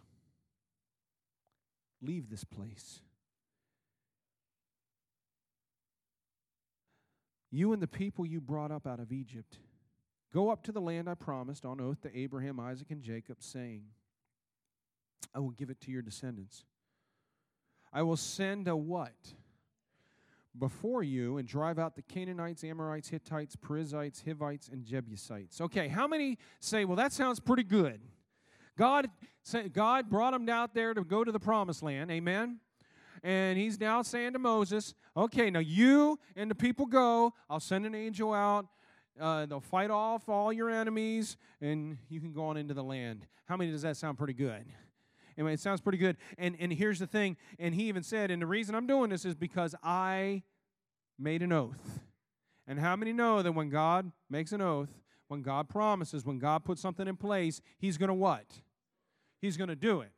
Leave 2.01 2.29
this 2.29 2.45
place. 2.45 3.01
You 7.51 7.73
and 7.73 7.81
the 7.81 7.87
people 7.87 8.27
you 8.27 8.41
brought 8.41 8.73
up 8.73 8.87
out 8.87 8.99
of 8.99 9.13
Egypt, 9.13 9.59
go 10.33 10.51
up 10.51 10.65
to 10.65 10.73
the 10.73 10.81
land 10.81 11.09
I 11.09 11.15
promised 11.15 11.65
on 11.65 11.81
oath 11.81 12.01
to 12.01 12.19
Abraham, 12.19 12.59
Isaac, 12.59 12.91
and 12.91 13.03
Jacob, 13.03 13.37
saying, 13.41 13.85
I 15.35 15.39
will 15.39 15.51
give 15.51 15.71
it 15.71 15.81
to 15.83 15.91
your 15.91 16.03
descendants. 16.03 16.65
I 17.93 18.03
will 18.03 18.17
send 18.17 18.69
a 18.69 18.77
what? 18.77 19.13
Before 20.59 21.03
you 21.03 21.39
and 21.39 21.49
drive 21.49 21.79
out 21.79 21.97
the 21.97 22.03
Canaanites, 22.03 22.63
Amorites, 22.65 23.09
Hittites, 23.09 23.57
Perizzites, 23.57 24.23
Hivites, 24.25 24.69
and 24.69 24.85
Jebusites. 24.85 25.61
Okay, 25.61 25.89
how 25.89 26.07
many 26.07 26.39
say, 26.61 26.85
well, 26.85 26.97
that 26.97 27.13
sounds 27.13 27.41
pretty 27.41 27.63
good? 27.63 28.01
God, 28.77 29.09
God 29.73 30.09
brought 30.09 30.33
them 30.33 30.49
out 30.49 30.75
there 30.75 30.95
to 30.95 31.05
go 31.05 31.25
to 31.25 31.33
the 31.33 31.41
promised 31.41 31.83
land. 31.83 32.11
Amen. 32.11 32.59
And 33.23 33.59
he's 33.59 33.79
now 33.79 34.03
saying 34.03 34.33
to 34.33 34.39
Moses, 34.39 34.95
okay, 35.17 35.51
now 35.51 35.61
you 35.61 36.19
and 36.37 36.51
the 36.51 36.55
people 36.55 36.87
go. 36.87 37.33
I'll 37.49 37.61
send 37.61 37.87
an 37.87 37.95
angel 37.95 38.35
out. 38.35 38.67
Uh, 39.21 39.47
they'll 39.47 39.61
fight 39.61 39.91
off 39.91 40.29
all 40.29 40.53
your 40.53 40.71
enemies, 40.71 41.37
and 41.61 41.99
you 42.09 42.19
can 42.19 42.33
go 42.33 42.45
on 42.45 42.57
into 42.57 42.75
the 42.75 42.83
land. 42.83 43.27
How 43.45 43.57
many 43.57 43.71
does 43.71 43.83
that 43.83 43.97
sound 43.97 44.17
pretty 44.19 44.33
good? 44.33 44.65
Anyway, 45.37 45.55
it 45.55 45.61
sounds 45.61 45.81
pretty 45.81 45.99
good. 45.99 46.17
And, 46.39 46.57
and 46.59 46.73
here's 46.73 46.99
the 46.99 47.07
thing, 47.07 47.37
and 47.59 47.75
he 47.75 47.85
even 47.85 48.03
said, 48.03 48.31
and 48.31 48.41
the 48.41 48.47
reason 48.47 48.75
I'm 48.75 48.87
doing 48.87 49.11
this 49.11 49.25
is 49.25 49.35
because 49.35 49.75
I 49.83 50.43
made 51.19 51.43
an 51.43 51.53
oath. 51.53 52.01
And 52.67 52.79
how 52.79 52.97
many 52.97 53.13
know 53.13 53.43
that 53.43 53.53
when 53.53 53.69
God 53.69 54.13
makes 54.31 54.53
an 54.53 54.61
oath, 54.61 54.91
when 55.29 55.43
God 55.43 55.69
promises, 55.69 56.25
when 56.25 56.39
God 56.39 56.65
puts 56.65 56.81
something 56.81 57.09
in 57.09 57.17
place, 57.17 57.61
he's 57.79 57.99
going 57.99 58.09
to 58.09 58.15
what? 58.15 58.47
He's 59.41 59.57
going 59.57 59.69
to 59.69 59.77
do 59.77 60.01
it. 60.03 60.13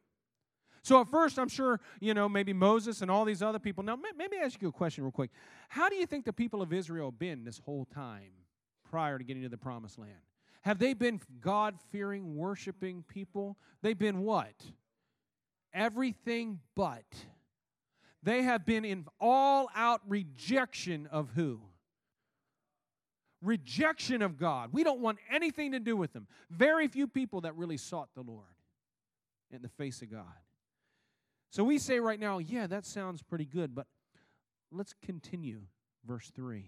So 0.83 1.01
at 1.01 1.09
first, 1.09 1.39
I'm 1.39 1.49
sure, 1.49 1.81
you 2.01 2.13
know, 2.13 2.29
maybe 2.29 2.53
Moses 2.53 3.01
and 3.01 3.11
all 3.11 3.25
these 3.25 3.41
other 3.41 3.59
people. 3.59 3.83
Now, 3.83 3.99
maybe 4.19 4.37
I 4.37 4.45
ask 4.45 4.61
you 4.61 4.69
a 4.69 4.73
question 4.73 5.03
real 5.03 5.13
quick. 5.13 5.31
How 5.69 5.89
do 5.89 5.97
you 5.97 6.05
think 6.05 6.27
the 6.27 6.33
people 6.33 6.61
of 6.61 6.75
Israel 6.75 7.11
have 7.11 7.19
been 7.19 7.43
this 7.43 7.59
whole 7.65 7.87
time 7.87 8.33
prior 8.91 9.17
to 9.17 9.25
getting 9.25 9.43
to 9.45 9.49
the 9.49 9.57
promised 9.57 9.99
land? 9.99 10.13
Have 10.61 10.79
they 10.79 10.93
been 10.93 11.21
God 11.41 11.77
fearing, 11.91 12.37
worshiping 12.37 13.03
people? 13.09 13.57
They've 13.83 13.99
been 13.99 14.21
what? 14.21 14.55
Everything 15.75 16.61
but. 16.75 17.05
They 18.23 18.43
have 18.43 18.65
been 18.65 18.85
in 18.85 19.05
all 19.21 19.69
out 19.75 20.01
rejection 20.09 21.07
of 21.11 21.31
who? 21.35 21.61
Rejection 23.43 24.23
of 24.23 24.39
God. 24.39 24.71
We 24.73 24.83
don't 24.83 25.01
want 25.01 25.19
anything 25.31 25.73
to 25.73 25.81
do 25.81 25.97
with 25.97 26.15
them. 26.15 26.27
Very 26.51 26.89
few 26.89 27.07
people 27.07 27.43
that 27.43 27.55
really 27.57 27.77
sought 27.77 28.09
the 28.15 28.23
Lord 28.23 28.47
in 29.51 29.61
the 29.61 29.69
face 29.69 30.01
of 30.01 30.11
God. 30.11 30.25
So 31.51 31.63
we 31.63 31.79
say 31.79 32.01
right 32.01 32.19
now, 32.19 32.39
yeah, 32.39 32.67
that 32.67 32.87
sounds 32.87 33.23
pretty 33.23 33.45
good, 33.45 33.75
but 33.75 33.87
let's 34.73 34.95
continue. 35.05 35.61
Verse 36.07 36.31
3. 36.35 36.65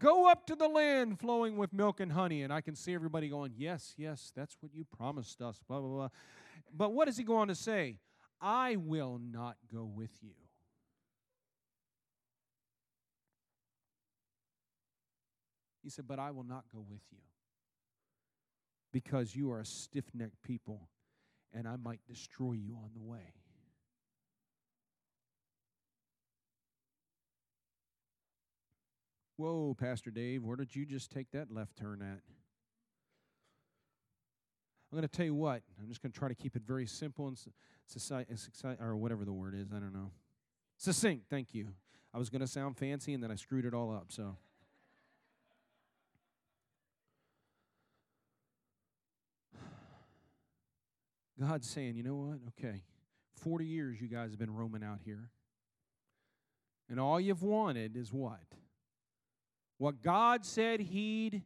Go 0.00 0.30
up 0.30 0.46
to 0.46 0.54
the 0.54 0.68
land 0.68 1.18
flowing 1.18 1.56
with 1.56 1.72
milk 1.72 1.98
and 1.98 2.12
honey. 2.12 2.42
And 2.42 2.52
I 2.52 2.60
can 2.60 2.76
see 2.76 2.94
everybody 2.94 3.28
going, 3.28 3.52
Yes, 3.56 3.94
yes, 3.96 4.32
that's 4.34 4.56
what 4.60 4.72
you 4.72 4.84
promised 4.84 5.42
us, 5.42 5.60
blah, 5.66 5.80
blah, 5.80 5.88
blah. 5.88 6.08
But 6.72 6.92
what 6.92 7.06
does 7.06 7.16
he 7.16 7.24
go 7.24 7.36
on 7.36 7.48
to 7.48 7.54
say? 7.54 7.96
I 8.40 8.76
will 8.76 9.20
not 9.20 9.56
go 9.72 9.84
with 9.84 10.10
you. 10.22 10.34
He 15.82 15.90
said, 15.90 16.06
But 16.06 16.18
I 16.18 16.30
will 16.30 16.44
not 16.44 16.64
go 16.72 16.84
with 16.88 17.02
you 17.10 17.18
because 18.92 19.34
you 19.34 19.50
are 19.50 19.60
a 19.60 19.66
stiff 19.66 20.04
necked 20.14 20.42
people 20.42 20.88
and 21.52 21.66
I 21.66 21.76
might 21.76 22.00
destroy 22.06 22.52
you 22.52 22.76
on 22.76 22.90
the 22.94 23.02
way. 23.02 23.32
Whoa, 29.36 29.74
Pastor 29.78 30.10
Dave, 30.10 30.42
where 30.42 30.56
did 30.56 30.74
you 30.74 30.84
just 30.84 31.12
take 31.12 31.30
that 31.30 31.50
left 31.50 31.76
turn 31.76 32.02
at? 32.02 32.37
I'm 34.90 34.98
going 34.98 35.08
to 35.08 35.16
tell 35.16 35.26
you 35.26 35.34
what. 35.34 35.62
I'm 35.80 35.88
just 35.88 36.02
going 36.02 36.12
to 36.12 36.18
try 36.18 36.28
to 36.28 36.34
keep 36.34 36.56
it 36.56 36.62
very 36.66 36.86
simple 36.86 37.28
and 37.28 37.38
society, 37.86 38.32
or 38.80 38.96
whatever 38.96 39.24
the 39.24 39.32
word 39.32 39.54
is. 39.54 39.68
I 39.70 39.78
don't 39.78 39.92
know. 39.92 40.10
Succinct. 40.78 41.24
Thank 41.28 41.54
you. 41.54 41.68
I 42.14 42.18
was 42.18 42.30
going 42.30 42.40
to 42.40 42.46
sound 42.46 42.78
fancy 42.78 43.12
and 43.12 43.22
then 43.22 43.30
I 43.30 43.34
screwed 43.34 43.66
it 43.66 43.74
all 43.74 43.92
up. 43.92 44.06
So. 44.08 44.36
God's 51.40 51.68
saying, 51.68 51.96
you 51.96 52.02
know 52.02 52.16
what? 52.16 52.38
Okay, 52.58 52.82
40 53.36 53.64
years 53.64 54.00
you 54.00 54.08
guys 54.08 54.30
have 54.30 54.40
been 54.40 54.52
roaming 54.52 54.82
out 54.82 54.98
here. 55.04 55.30
And 56.90 56.98
all 56.98 57.20
you've 57.20 57.42
wanted 57.42 57.96
is 57.96 58.12
what? 58.12 58.40
What 59.76 60.02
God 60.02 60.44
said 60.44 60.80
He'd 60.80 61.42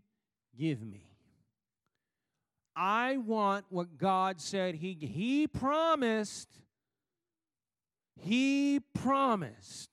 give 0.57 0.81
me. 0.83 1.12
I 2.75 3.19
want 3.19 3.67
what 3.69 3.99
God 3.99 4.41
said 4.41 4.77
He 4.77 4.95
He 4.95 5.47
promised. 5.47 6.49
He 8.17 8.81
promised. 8.95 9.91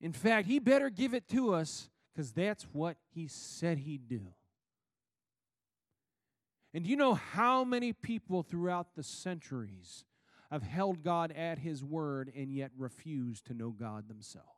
In 0.00 0.12
fact, 0.12 0.46
He 0.46 0.58
better 0.58 0.90
give 0.90 1.14
it 1.14 1.28
to 1.28 1.54
us 1.54 1.88
because 2.12 2.32
that's 2.32 2.64
what 2.72 2.96
He 3.14 3.28
said 3.28 3.78
He'd 3.78 4.08
do. 4.08 4.22
And 6.74 6.86
you 6.86 6.96
know 6.96 7.14
how 7.14 7.64
many 7.64 7.94
people 7.94 8.42
throughout 8.42 8.94
the 8.94 9.02
centuries 9.02 10.04
have 10.50 10.62
held 10.62 11.02
God 11.02 11.32
at 11.32 11.58
His 11.58 11.82
word 11.82 12.30
and 12.36 12.52
yet 12.52 12.70
refused 12.76 13.46
to 13.46 13.54
know 13.54 13.70
God 13.70 14.08
themselves? 14.08 14.55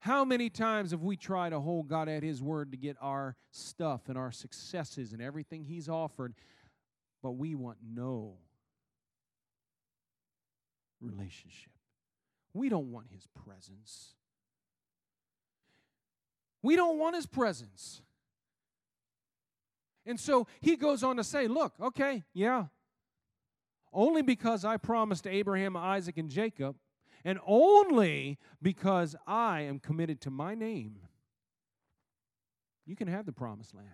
How 0.00 0.24
many 0.24 0.48
times 0.48 0.92
have 0.92 1.02
we 1.02 1.16
tried 1.16 1.50
to 1.50 1.60
hold 1.60 1.88
God 1.88 2.08
at 2.08 2.22
His 2.22 2.40
word 2.40 2.70
to 2.72 2.76
get 2.76 2.96
our 3.00 3.36
stuff 3.50 4.08
and 4.08 4.16
our 4.16 4.30
successes 4.30 5.12
and 5.12 5.20
everything 5.20 5.64
He's 5.64 5.88
offered, 5.88 6.34
but 7.22 7.32
we 7.32 7.54
want 7.54 7.78
no 7.82 8.36
relationship? 11.00 11.72
We 12.54 12.68
don't 12.68 12.92
want 12.92 13.08
His 13.12 13.26
presence. 13.44 14.14
We 16.62 16.76
don't 16.76 16.98
want 16.98 17.16
His 17.16 17.26
presence. 17.26 18.02
And 20.08 20.18
so 20.18 20.46
he 20.62 20.76
goes 20.76 21.02
on 21.02 21.16
to 21.16 21.24
say, 21.24 21.48
Look, 21.48 21.74
okay, 21.78 22.24
yeah. 22.32 22.66
Only 23.92 24.22
because 24.22 24.64
I 24.64 24.78
promised 24.78 25.26
Abraham, 25.26 25.76
Isaac, 25.76 26.16
and 26.16 26.30
Jacob, 26.30 26.76
and 27.24 27.38
only 27.46 28.38
because 28.62 29.16
I 29.26 29.62
am 29.62 29.78
committed 29.78 30.20
to 30.22 30.30
my 30.30 30.54
name, 30.54 31.00
you 32.86 32.96
can 32.96 33.08
have 33.08 33.26
the 33.26 33.32
promised 33.32 33.74
land. 33.74 33.88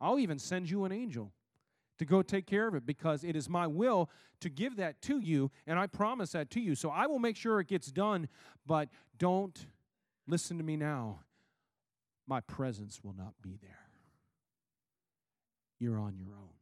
I'll 0.00 0.18
even 0.18 0.38
send 0.38 0.70
you 0.70 0.84
an 0.84 0.92
angel 0.92 1.32
to 1.98 2.04
go 2.04 2.22
take 2.22 2.46
care 2.46 2.68
of 2.68 2.74
it 2.74 2.84
because 2.84 3.24
it 3.24 3.36
is 3.36 3.48
my 3.48 3.66
will 3.66 4.10
to 4.40 4.50
give 4.50 4.76
that 4.76 5.00
to 5.02 5.18
you, 5.18 5.50
and 5.66 5.78
I 5.78 5.86
promise 5.86 6.32
that 6.32 6.50
to 6.50 6.60
you. 6.60 6.74
So 6.74 6.90
I 6.90 7.06
will 7.06 7.18
make 7.18 7.36
sure 7.36 7.60
it 7.60 7.68
gets 7.68 7.90
done, 7.90 8.28
but 8.66 8.88
don't 9.18 9.66
listen 10.26 10.58
to 10.58 10.64
me 10.64 10.76
now. 10.76 11.20
My 12.26 12.40
presence 12.40 13.00
will 13.02 13.14
not 13.14 13.34
be 13.40 13.58
there. 13.62 13.70
You're 15.78 15.98
on 15.98 16.16
your 16.16 16.34
own. 16.34 16.55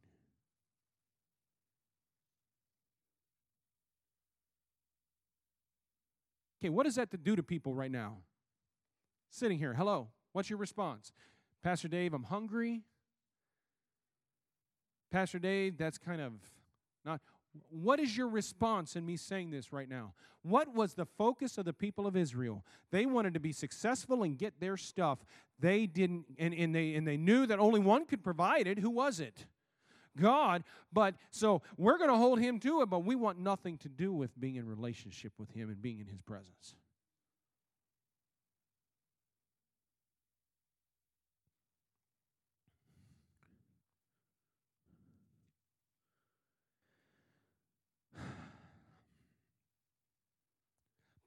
Okay, 6.65 6.71
what 6.71 6.85
does 6.85 6.95
that 6.95 7.11
to 7.11 7.17
do 7.17 7.35
to 7.35 7.43
people 7.43 7.75
right 7.75 7.91
now? 7.91 8.17
Sitting 9.29 9.59
here, 9.59 9.75
hello, 9.75 10.07
what's 10.33 10.49
your 10.49 10.57
response? 10.57 11.13
Pastor 11.61 11.87
Dave, 11.87 12.11
I'm 12.11 12.23
hungry. 12.23 12.81
Pastor 15.11 15.37
Dave, 15.37 15.77
that's 15.77 15.99
kind 15.99 16.21
of 16.21 16.33
not. 17.05 17.21
What 17.69 17.99
is 17.99 18.17
your 18.17 18.27
response 18.27 18.95
in 18.95 19.05
me 19.05 19.15
saying 19.15 19.51
this 19.51 19.71
right 19.71 19.87
now? 19.87 20.15
What 20.41 20.73
was 20.73 20.95
the 20.95 21.05
focus 21.05 21.59
of 21.59 21.65
the 21.65 21.73
people 21.73 22.07
of 22.07 22.17
Israel? 22.17 22.65
They 22.89 23.05
wanted 23.05 23.35
to 23.35 23.39
be 23.39 23.51
successful 23.51 24.23
and 24.23 24.35
get 24.35 24.59
their 24.59 24.75
stuff. 24.75 25.19
They 25.59 25.85
didn't, 25.85 26.25
and, 26.39 26.51
and, 26.51 26.73
they, 26.73 26.95
and 26.95 27.07
they 27.07 27.15
knew 27.15 27.45
that 27.45 27.59
only 27.59 27.79
one 27.79 28.05
could 28.05 28.23
provide 28.23 28.65
it. 28.65 28.79
Who 28.79 28.89
was 28.89 29.19
it? 29.19 29.45
God. 30.19 30.63
But 30.93 31.15
so 31.31 31.61
we're 31.77 31.97
going 31.97 32.09
to 32.09 32.17
hold 32.17 32.39
him 32.39 32.59
to 32.59 32.81
it, 32.81 32.89
but 32.89 33.05
we 33.05 33.15
want 33.15 33.39
nothing 33.39 33.77
to 33.79 33.89
do 33.89 34.13
with 34.13 34.39
being 34.39 34.55
in 34.55 34.67
relationship 34.67 35.33
with 35.37 35.51
him 35.51 35.69
and 35.69 35.81
being 35.81 35.99
in 35.99 36.07
his 36.07 36.21
presence. 36.21 36.75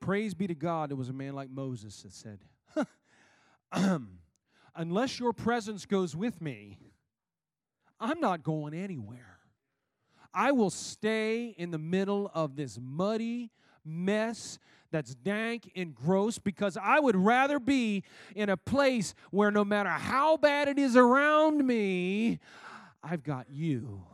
Praise 0.00 0.34
be 0.34 0.46
to 0.46 0.54
God, 0.54 0.90
there 0.90 0.96
was 0.96 1.08
a 1.08 1.14
man 1.14 1.34
like 1.34 1.50
Moses 1.50 2.02
that 2.02 2.12
said, 2.12 2.40
Unless 4.74 5.18
your 5.18 5.32
presence 5.32 5.84
goes 5.86 6.14
with 6.14 6.40
me, 6.40 6.78
I'm 8.00 8.20
not 8.20 8.42
going 8.42 8.74
anywhere. 8.74 9.38
I 10.32 10.52
will 10.52 10.70
stay 10.70 11.54
in 11.56 11.70
the 11.70 11.78
middle 11.78 12.30
of 12.34 12.56
this 12.56 12.78
muddy 12.80 13.50
mess 13.84 14.58
that's 14.90 15.14
dank 15.14 15.70
and 15.74 15.94
gross 15.94 16.38
because 16.38 16.76
I 16.76 17.00
would 17.00 17.16
rather 17.16 17.58
be 17.58 18.04
in 18.34 18.48
a 18.48 18.56
place 18.56 19.14
where 19.30 19.50
no 19.50 19.64
matter 19.64 19.90
how 19.90 20.36
bad 20.36 20.68
it 20.68 20.78
is 20.78 20.96
around 20.96 21.66
me, 21.66 22.38
I've 23.02 23.22
got 23.22 23.46
you. 23.50 24.04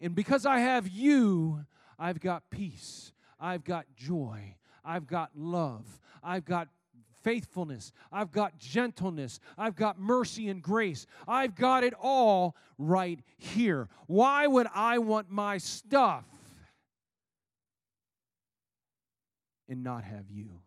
And 0.00 0.14
because 0.14 0.46
I 0.46 0.58
have 0.58 0.88
you, 0.88 1.64
I've 1.98 2.20
got 2.20 2.50
peace, 2.50 3.12
I've 3.38 3.64
got 3.64 3.86
joy, 3.96 4.56
I've 4.84 5.06
got 5.06 5.30
love, 5.36 6.00
I've 6.22 6.44
got 6.44 6.68
faithfulness, 7.22 7.92
I've 8.10 8.30
got 8.30 8.58
gentleness, 8.58 9.40
I've 9.56 9.76
got 9.76 9.98
mercy 9.98 10.48
and 10.48 10.62
grace. 10.62 11.06
I've 11.26 11.54
got 11.54 11.84
it 11.84 11.94
all 12.00 12.56
right 12.78 13.20
here. 13.38 13.88
Why 14.06 14.46
would 14.46 14.66
I 14.74 14.98
want 14.98 15.30
my 15.30 15.58
stuff 15.58 16.24
and 19.68 19.82
not 19.82 20.04
have 20.04 20.30
you? 20.30 20.60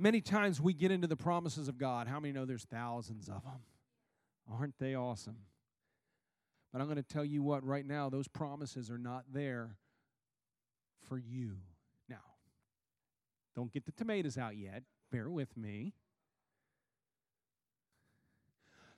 Many 0.00 0.20
times 0.20 0.60
we 0.60 0.74
get 0.74 0.92
into 0.92 1.08
the 1.08 1.16
promises 1.16 1.66
of 1.66 1.76
God. 1.76 2.06
How 2.06 2.20
many 2.20 2.32
know 2.32 2.44
there's 2.44 2.64
thousands 2.64 3.28
of 3.28 3.42
them? 3.42 3.60
Aren't 4.48 4.78
they 4.78 4.94
awesome? 4.94 5.38
But 6.72 6.80
I'm 6.80 6.86
going 6.86 6.96
to 6.96 7.02
tell 7.02 7.24
you 7.24 7.42
what, 7.42 7.64
right 7.64 7.86
now, 7.86 8.10
those 8.10 8.28
promises 8.28 8.90
are 8.90 8.98
not 8.98 9.24
there 9.32 9.76
for 11.08 11.18
you. 11.18 11.56
Now, 12.08 12.16
don't 13.56 13.72
get 13.72 13.86
the 13.86 13.92
tomatoes 13.92 14.36
out 14.36 14.56
yet. 14.56 14.82
Bear 15.10 15.30
with 15.30 15.56
me. 15.56 15.94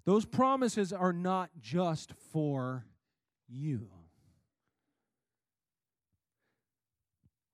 Those 0.05 0.25
promises 0.25 0.93
are 0.93 1.13
not 1.13 1.51
just 1.61 2.13
for 2.33 2.87
you. 3.49 3.91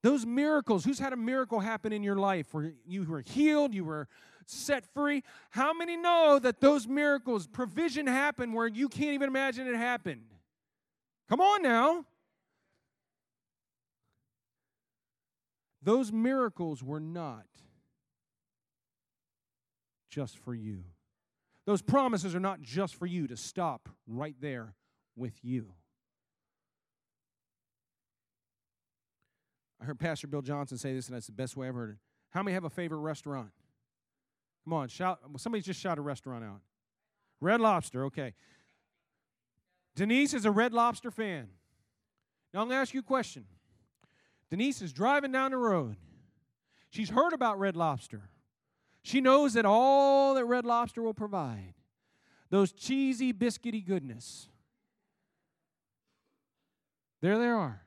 Those 0.03 0.25
miracles, 0.25 0.85
who's 0.85 0.99
had 0.99 1.11
a 1.11 1.17
miracle 1.17 1.59
happen 1.59 1.91
in 1.91 2.01
your 2.01 2.15
life 2.15 2.53
where 2.53 2.73
you 2.85 3.03
were 3.03 3.21
healed, 3.21 3.73
you 3.73 3.83
were 3.83 4.07
set 4.47 4.85
free. 4.93 5.23
How 5.51 5.73
many 5.73 5.97
know 5.97 6.39
that 6.41 6.59
those 6.59 6.87
miracles, 6.87 7.47
provision 7.47 8.07
happened 8.07 8.53
where 8.53 8.67
you 8.67 8.89
can't 8.89 9.13
even 9.13 9.27
imagine 9.27 9.67
it 9.67 9.75
happened? 9.75 10.25
Come 11.29 11.41
on 11.41 11.61
now. 11.61 12.05
Those 15.83 16.11
miracles 16.11 16.83
were 16.83 16.99
not 16.99 17.45
just 20.09 20.37
for 20.39 20.53
you. 20.53 20.83
Those 21.65 21.81
promises 21.81 22.33
are 22.33 22.39
not 22.39 22.61
just 22.61 22.95
for 22.95 23.05
you 23.05 23.27
to 23.27 23.37
stop 23.37 23.89
right 24.07 24.35
there 24.39 24.73
with 25.15 25.43
you. 25.43 25.73
I 29.81 29.85
heard 29.85 29.99
Pastor 29.99 30.27
Bill 30.27 30.41
Johnson 30.41 30.77
say 30.77 30.93
this, 30.93 31.07
and 31.07 31.15
that's 31.15 31.27
the 31.27 31.33
best 31.33 31.55
way 31.55 31.67
I've 31.67 31.75
heard 31.75 31.91
it. 31.91 31.97
How 32.31 32.41
many 32.41 32.53
have 32.53 32.63
a 32.63 32.69
favorite 32.69 32.99
restaurant? 32.99 33.51
Come 34.67 34.73
on, 34.73 34.89
shout. 34.89 35.19
Somebody 35.37 35.61
just 35.61 35.79
shout 35.79 35.97
a 35.97 36.01
restaurant 36.01 36.43
out. 36.43 36.59
Red 37.39 37.61
Lobster, 37.61 38.03
okay. 38.07 38.33
Denise 39.95 40.33
is 40.33 40.43
a 40.43 40.51
Red 40.51 40.73
Lobster 40.73 41.09
fan. 41.09 41.47
Now 42.53 42.59
I'm 42.59 42.67
going 42.67 42.75
to 42.75 42.81
ask 42.81 42.93
you 42.93 42.99
a 42.99 43.03
question. 43.03 43.45
Denise 44.49 44.81
is 44.81 44.91
driving 44.91 45.31
down 45.31 45.51
the 45.51 45.57
road. 45.57 45.95
She's 46.89 47.09
heard 47.09 47.31
about 47.31 47.57
Red 47.59 47.77
Lobster. 47.77 48.29
She 49.03 49.21
knows 49.21 49.53
that 49.53 49.63
all 49.65 50.33
that 50.33 50.43
Red 50.43 50.65
Lobster 50.65 51.01
will 51.01 51.13
provide, 51.13 51.73
those 52.49 52.73
cheesy, 52.73 53.31
biscuity 53.31 53.85
goodness, 53.85 54.49
there 57.21 57.37
they 57.37 57.47
are. 57.47 57.86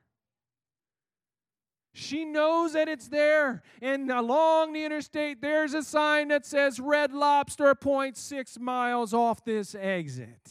She 1.92 2.24
knows 2.24 2.74
that 2.74 2.88
it's 2.88 3.08
there. 3.08 3.62
And 3.82 4.10
along 4.10 4.72
the 4.72 4.84
interstate, 4.84 5.42
there's 5.42 5.74
a 5.74 5.82
sign 5.82 6.28
that 6.28 6.46
says 6.46 6.78
Red 6.78 7.12
Lobster, 7.12 7.74
0.6 7.74 8.60
miles 8.60 9.12
off 9.12 9.44
this 9.44 9.74
exit. 9.74 10.48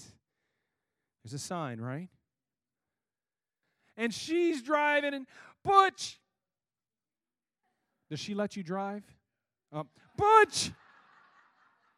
There's 1.23 1.33
a 1.33 1.39
sign, 1.39 1.79
right? 1.79 2.09
And 3.95 4.13
she's 4.13 4.61
driving, 4.61 5.13
and 5.13 5.27
Butch, 5.63 6.19
does 8.09 8.19
she 8.19 8.33
let 8.33 8.55
you 8.55 8.63
drive? 8.63 9.03
Uh, 9.71 9.83
Butch! 10.17 10.71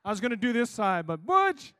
I 0.04 0.10
was 0.10 0.20
going 0.20 0.32
to 0.32 0.38
do 0.38 0.52
this 0.52 0.70
side, 0.70 1.08
but 1.08 1.26
Butch! 1.26 1.74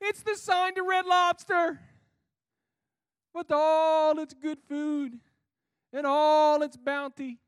It's 0.00 0.22
the 0.22 0.36
sign 0.36 0.74
to 0.76 0.82
Red 0.82 1.06
Lobster 1.06 1.80
with 3.38 3.50
all 3.50 4.18
its 4.18 4.34
good 4.34 4.58
food 4.68 5.18
and 5.92 6.06
all 6.06 6.62
its 6.62 6.76
bounty. 6.76 7.38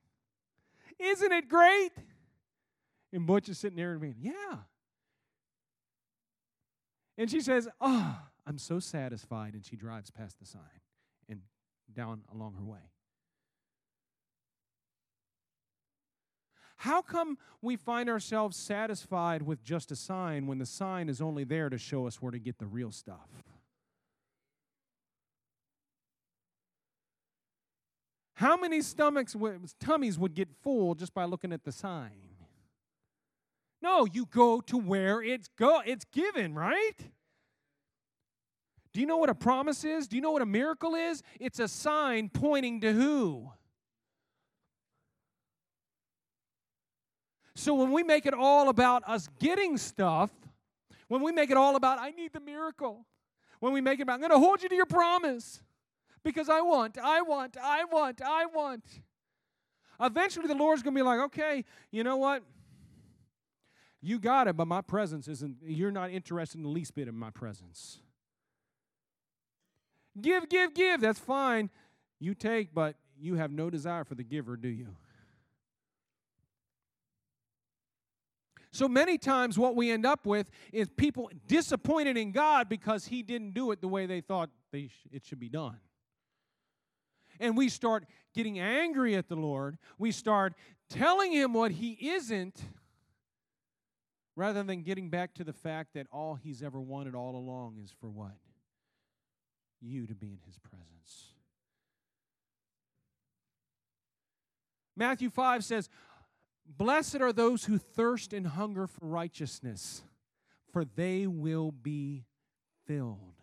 Isn't 0.99 1.33
it 1.33 1.49
great? 1.49 1.91
And 3.13 3.27
Butch 3.27 3.49
is 3.49 3.59
sitting 3.59 3.77
there 3.77 3.93
and 3.93 4.01
being, 4.01 4.17
yeah. 4.21 4.59
And 7.19 7.31
she 7.31 7.41
says, 7.41 7.69
oh, 7.81 8.17
I'm 8.47 8.57
so 8.57 8.79
satisfied. 8.79 9.55
And 9.55 9.67
she 9.67 9.77
drives 9.77 10.11
past 10.11 10.39
the 10.39 10.47
sign 10.47 10.63
and 11.29 11.41
down 11.93 12.23
along 12.33 12.55
her 12.55 12.65
way. 12.65 12.79
How 16.77 17.03
come 17.03 17.37
we 17.61 17.77
find 17.77 18.09
ourselves 18.09 18.57
satisfied 18.57 19.43
with 19.43 19.63
just 19.63 19.91
a 19.91 19.97
sign 19.97 20.47
when 20.47 20.59
the 20.59 20.65
sign 20.65 21.11
is 21.11 21.21
only 21.21 21.45
there 21.45 21.69
to 21.69 21.77
show 21.77 22.07
us 22.07 22.23
where 22.23 22.33
to 22.33 22.39
get 22.39 22.59
the 22.59 22.67
real 22.67 22.91
stuff? 22.91 23.29
How 28.41 28.57
many 28.57 28.81
stomachs, 28.81 29.37
tummies 29.79 30.19
would 30.19 30.33
get 30.33 30.49
full 30.63 30.95
just 30.95 31.13
by 31.13 31.27
looking 31.27 31.53
at 31.53 31.63
the 31.63 31.71
sign? 31.71 32.23
No, 33.83 34.07
you 34.07 34.25
go 34.25 34.63
to 34.63 34.79
where 34.79 35.21
it's 35.21 35.49
go. 35.59 35.83
It's 35.85 36.07
given, 36.07 36.55
right? 36.55 36.97
Do 38.95 39.01
you 39.01 39.07
know 39.07 39.19
what 39.19 39.29
a 39.29 39.35
promise 39.35 39.85
is? 39.85 40.09
Do 40.09 40.17
you 40.17 40.23
know 40.23 40.31
what 40.31 40.41
a 40.41 40.47
miracle 40.47 40.95
is? 40.95 41.23
It's 41.39 41.59
a 41.59 41.69
sign 41.69 42.31
pointing 42.31 42.81
to 42.81 42.95
who? 42.95 43.51
So 47.55 47.75
when 47.75 47.93
we 47.93 48.03
make 48.03 48.25
it 48.25 48.33
all 48.33 48.71
about 48.71 49.07
us 49.07 49.29
getting 49.39 49.77
stuff, 49.77 50.31
when 51.09 51.21
we 51.21 51.31
make 51.31 51.51
it 51.51 51.59
all 51.59 51.77
about 51.77 51.99
I 51.99 52.13
need 52.13 52.33
the 52.33 52.41
miracle, 52.41 53.05
when 53.59 53.75
we 53.75 53.83
make 53.83 54.01
it 54.01 54.05
about 54.05 54.15
I'm 54.15 54.21
going 54.21 54.31
to 54.31 54.39
hold 54.39 54.63
you 54.63 54.71
to 54.71 54.75
your 54.75 54.87
promise 54.87 55.61
because 56.25 56.49
I 56.49 56.61
want, 56.61 56.99
I 56.99 57.23
want, 57.23 57.57
I 57.63 57.85
want, 57.85 58.21
I 58.23 58.47
want. 58.47 58.85
Eventually, 60.01 60.47
the 60.47 60.55
Lord's 60.55 60.83
going 60.83 60.95
to 60.95 60.99
be 60.99 61.03
like, 61.03 61.21
okay, 61.21 61.65
you 61.91 62.05
know 62.05 62.17
what? 62.17 62.43
You 64.03 64.19
got 64.19 64.49
it, 64.49 64.57
but 64.57 64.67
my 64.67 64.81
presence 64.81 65.29
isn't, 65.29 65.57
you're 65.63 65.91
not 65.91 66.11
interested 66.11 66.57
in 66.57 66.63
the 66.63 66.71
least 66.71 66.95
bit 66.95 67.07
in 67.07 67.15
my 67.15 67.31
presence. 67.31 67.99
Give, 70.21 70.49
give, 70.49 70.75
give, 70.75 71.01
that's 71.01 71.19
fine. 71.19 71.71
You 72.19 72.35
take, 72.35 72.75
but 72.75 72.97
you 73.19 73.35
have 73.35 73.51
no 73.53 73.69
desire 73.69 74.05
for 74.05 74.15
the 74.15 74.25
giver, 74.25 74.57
do 74.57 74.69
you? 74.69 74.89
So 78.73 78.89
many 78.89 79.19
times, 79.19 79.59
what 79.59 79.75
we 79.75 79.91
end 79.91 80.07
up 80.07 80.27
with 80.27 80.49
is 80.73 80.89
people 80.89 81.31
disappointed 81.47 82.17
in 82.17 82.33
God 82.33 82.69
because 82.69 83.07
He 83.07 83.23
didn't 83.23 83.53
do 83.53 83.73
it 83.73 83.81
the 83.81 83.89
way 83.89 84.07
they 84.07 84.21
thought 84.21 84.49
they 84.71 84.87
sh- 84.87 85.09
it 85.13 85.27
should 85.27 85.41
be 85.41 85.49
done. 85.49 85.79
And 87.41 87.57
we 87.57 87.69
start 87.69 88.05
getting 88.35 88.61
angry 88.61 89.17
at 89.17 89.29
the 89.29 89.35
Lord. 89.35 89.79
We 89.99 90.13
start 90.13 90.55
telling 90.89 91.33
Him 91.33 91.55
what 91.55 91.73
He 91.73 91.93
isn't 92.11 92.61
rather 94.37 94.63
than 94.63 94.83
getting 94.83 95.11
back 95.11 95.35
to 95.35 95.45
the 95.45 95.53
fact 95.53 95.95
that 95.95 96.07
all 96.13 96.35
He's 96.35 96.63
ever 96.63 96.81
wanted 96.81 97.15
all 97.15 97.35
along 97.35 97.79
is 97.83 97.93
for 97.99 98.09
what? 98.09 98.37
You 99.81 100.07
to 100.07 100.15
be 100.15 100.29
in 100.29 100.39
His 100.47 100.59
presence. 100.59 101.33
Matthew 104.97 105.31
5 105.31 105.65
says, 105.65 105.89
Blessed 106.67 107.23
are 107.23 107.33
those 107.33 107.65
who 107.65 107.79
thirst 107.79 108.35
and 108.35 108.47
hunger 108.47 108.87
for 108.87 109.07
righteousness, 109.07 110.03
for 110.73 110.85
they 110.85 111.27
will 111.27 111.73
be 111.73 112.27
filled. 112.87 113.40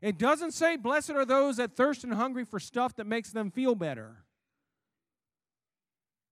It 0.00 0.18
doesn't 0.18 0.52
say, 0.52 0.76
Blessed 0.76 1.10
are 1.10 1.24
those 1.24 1.56
that 1.56 1.76
thirst 1.76 2.04
and 2.04 2.14
hungry 2.14 2.44
for 2.44 2.60
stuff 2.60 2.96
that 2.96 3.06
makes 3.06 3.30
them 3.30 3.50
feel 3.50 3.74
better. 3.74 4.24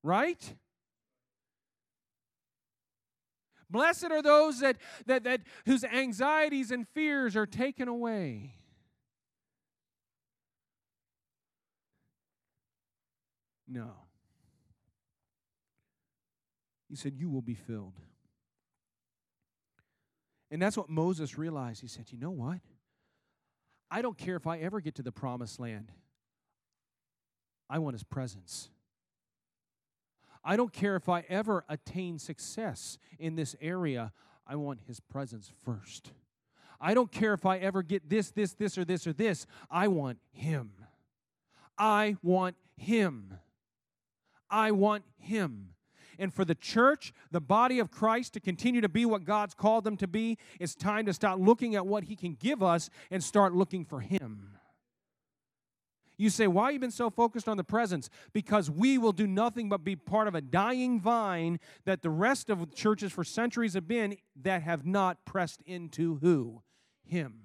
Right? 0.03 0.55
Blessed 3.70 4.11
are 4.11 4.22
those 4.22 4.61
that, 4.61 4.77
that, 5.07 5.24
that 5.24 5.40
whose 5.66 5.83
anxieties 5.85 6.70
and 6.70 6.87
fears 6.88 7.35
are 7.35 7.46
taken 7.46 7.88
away. 7.88 8.55
No. 13.66 13.90
He 16.88 16.96
said, 16.96 17.14
You 17.16 17.29
will 17.31 17.42
be 17.42 17.55
filled. 17.55 17.98
And 20.50 20.62
that's 20.62 20.77
what 20.77 20.88
Moses 20.88 21.37
realized. 21.37 21.81
He 21.81 21.88
said, 21.88 22.12
You 22.12 22.18
know 22.18 22.31
what? 22.31 22.61
I 23.90 24.03
don't 24.03 24.18
care 24.18 24.37
if 24.37 24.47
I 24.47 24.59
ever 24.59 24.81
get 24.81 24.94
to 24.97 25.03
the 25.03 25.12
promised 25.12 25.61
land, 25.61 25.92
I 27.68 27.79
want 27.79 27.94
his 27.94 28.05
presence. 28.05 28.70
I 30.44 30.57
don't 30.57 30.73
care 30.73 30.97
if 30.97 31.09
I 31.09 31.25
ever 31.29 31.64
attain 31.68 32.18
success 32.18 32.99
in 33.18 33.35
this 33.35 33.57
area, 33.61 34.12
I 34.47 34.57
want 34.57 34.81
his 34.87 35.01
presence 35.01 35.51
first. 35.64 36.12
I 36.81 36.92
don't 36.92 37.11
care 37.11 37.33
if 37.33 37.47
I 37.47 37.59
ever 37.59 37.83
get 37.83 38.11
this, 38.11 38.31
this, 38.31 38.53
this, 38.53 38.77
or 38.77 38.85
this, 38.85 39.07
or 39.07 39.14
this. 39.14 39.47
I 39.70 39.88
want 39.88 40.18
him. 40.33 40.73
I 41.79 42.16
want 42.23 42.57
him. 42.77 43.38
I 44.51 44.70
want 44.70 45.05
him. 45.16 45.74
And 46.18 46.33
for 46.33 46.44
the 46.44 46.55
church, 46.55 47.12
the 47.31 47.40
body 47.40 47.79
of 47.79 47.90
Christ, 47.90 48.35
to 48.35 48.40
continue 48.40 48.81
to 48.81 48.88
be 48.88 49.05
what 49.07 49.24
God's 49.24 49.55
called 49.55 49.85
them 49.85 49.96
to 49.98 50.09
be, 50.09 50.38
it's 50.61 50.74
time 50.74 51.07
to 51.07 51.12
stop 51.12 51.38
looking 51.38 51.74
at 51.74 51.87
what 51.87 52.05
He 52.05 52.16
can 52.16 52.35
give 52.35 52.62
us 52.62 52.90
and 53.11 53.22
start 53.22 53.55
looking 53.55 53.85
for 53.85 54.00
Him. 54.00 54.59
You 56.16 56.31
say, 56.31 56.46
Why 56.46 56.66
have 56.66 56.74
you 56.74 56.81
been 56.81 56.90
so 56.90 57.11
focused 57.11 57.48
on 57.48 57.57
the 57.57 57.64
presence? 57.64 58.09
Because 58.33 58.70
we 58.70 58.98
will 58.98 59.12
do 59.12 59.27
nothing 59.27 59.68
but 59.68 59.85
be 59.85 59.96
part 59.96 60.29
of 60.29 60.35
a 60.35 60.40
dying 60.40 61.00
vine 61.00 61.59
that 61.85 62.03
the 62.03 62.11
rest 62.11 62.50
of 62.50 62.74
churches 62.74 63.12
for 63.12 63.24
centuries 63.24 63.74
have 63.74 63.88
been 63.88 64.16
that 64.42 64.62
have 64.62 64.87
not 64.87 65.24
pressed 65.24 65.62
into 65.62 66.16
who? 66.16 66.62
Him. 67.05 67.44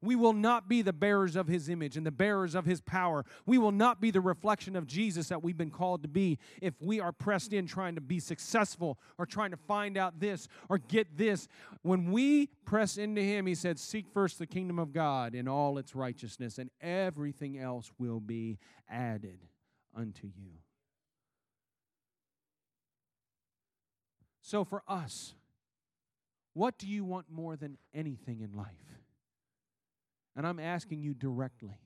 We 0.00 0.14
will 0.14 0.32
not 0.32 0.68
be 0.68 0.82
the 0.82 0.92
bearers 0.92 1.34
of 1.34 1.48
his 1.48 1.68
image 1.68 1.96
and 1.96 2.06
the 2.06 2.12
bearers 2.12 2.54
of 2.54 2.64
his 2.64 2.80
power. 2.80 3.24
We 3.46 3.58
will 3.58 3.72
not 3.72 4.00
be 4.00 4.12
the 4.12 4.20
reflection 4.20 4.76
of 4.76 4.86
Jesus 4.86 5.28
that 5.28 5.42
we've 5.42 5.58
been 5.58 5.72
called 5.72 6.02
to 6.02 6.08
be 6.08 6.38
if 6.62 6.74
we 6.80 7.00
are 7.00 7.10
pressed 7.10 7.52
in 7.52 7.66
trying 7.66 7.96
to 7.96 8.00
be 8.00 8.20
successful 8.20 8.98
or 9.18 9.26
trying 9.26 9.50
to 9.50 9.56
find 9.56 9.96
out 9.96 10.20
this 10.20 10.46
or 10.68 10.78
get 10.78 11.16
this. 11.16 11.48
When 11.82 12.12
we 12.12 12.46
press 12.64 12.96
into 12.96 13.22
him, 13.22 13.46
he 13.46 13.56
said, 13.56 13.78
Seek 13.78 14.06
first 14.12 14.38
the 14.38 14.46
kingdom 14.46 14.78
of 14.78 14.92
God 14.92 15.34
in 15.34 15.48
all 15.48 15.78
its 15.78 15.96
righteousness, 15.96 16.58
and 16.58 16.70
everything 16.80 17.58
else 17.58 17.90
will 17.98 18.20
be 18.20 18.58
added 18.88 19.40
unto 19.96 20.28
you. 20.28 20.52
So, 24.42 24.64
for 24.64 24.82
us, 24.88 25.34
what 26.54 26.78
do 26.78 26.86
you 26.86 27.04
want 27.04 27.26
more 27.30 27.56
than 27.56 27.78
anything 27.92 28.40
in 28.40 28.52
life? 28.52 28.97
And 30.38 30.46
I'm 30.46 30.60
asking 30.60 31.02
you 31.02 31.14
directly. 31.14 31.80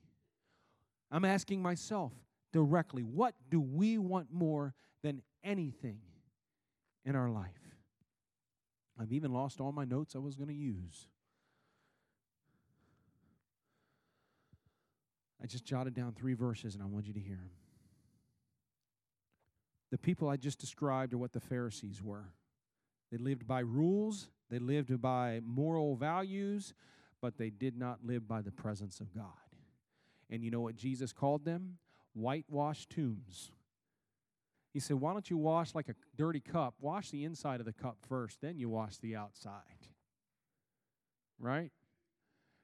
I'm 1.11 1.25
asking 1.25 1.63
myself 1.63 2.13
directly 2.53 3.01
what 3.01 3.33
do 3.49 3.59
we 3.59 3.97
want 3.97 4.27
more 4.31 4.75
than 5.01 5.23
anything 5.43 5.97
in 7.03 7.15
our 7.15 7.31
life? 7.31 7.49
I've 8.97 9.11
even 9.11 9.33
lost 9.33 9.59
all 9.59 9.71
my 9.71 9.85
notes 9.85 10.15
I 10.15 10.19
was 10.19 10.35
going 10.35 10.49
to 10.49 10.55
use. 10.55 11.07
I 15.41 15.47
just 15.47 15.65
jotted 15.65 15.95
down 15.95 16.13
three 16.13 16.35
verses 16.35 16.75
and 16.75 16.83
I 16.83 16.85
want 16.85 17.07
you 17.07 17.13
to 17.13 17.19
hear 17.19 17.37
them. 17.37 17.49
The 19.89 19.97
people 19.97 20.29
I 20.29 20.37
just 20.37 20.59
described 20.59 21.11
are 21.15 21.17
what 21.17 21.33
the 21.33 21.39
Pharisees 21.39 22.03
were. 22.03 22.29
They 23.11 23.17
lived 23.17 23.47
by 23.47 23.61
rules, 23.61 24.29
they 24.51 24.59
lived 24.59 25.01
by 25.01 25.41
moral 25.43 25.95
values, 25.95 26.75
but 27.23 27.37
they 27.37 27.49
did 27.49 27.77
not 27.77 27.99
live 28.05 28.27
by 28.27 28.41
the 28.41 28.51
presence 28.51 28.99
of 28.99 29.15
God. 29.15 29.23
And 30.29 30.43
you 30.43 30.51
know 30.51 30.59
what 30.59 30.75
Jesus 30.75 31.13
called 31.13 31.45
them? 31.45 31.77
Whitewashed 32.13 32.89
tombs. 32.89 33.49
He 34.73 34.81
said, 34.81 34.97
Why 34.97 35.13
don't 35.13 35.29
you 35.29 35.37
wash 35.37 35.73
like 35.73 35.87
a 35.87 35.95
dirty 36.17 36.41
cup? 36.41 36.73
Wash 36.81 37.11
the 37.11 37.23
inside 37.23 37.61
of 37.61 37.65
the 37.65 37.71
cup 37.71 37.95
first, 38.09 38.41
then 38.41 38.57
you 38.59 38.67
wash 38.67 38.97
the 38.97 39.15
outside. 39.15 39.87
Right? 41.39 41.71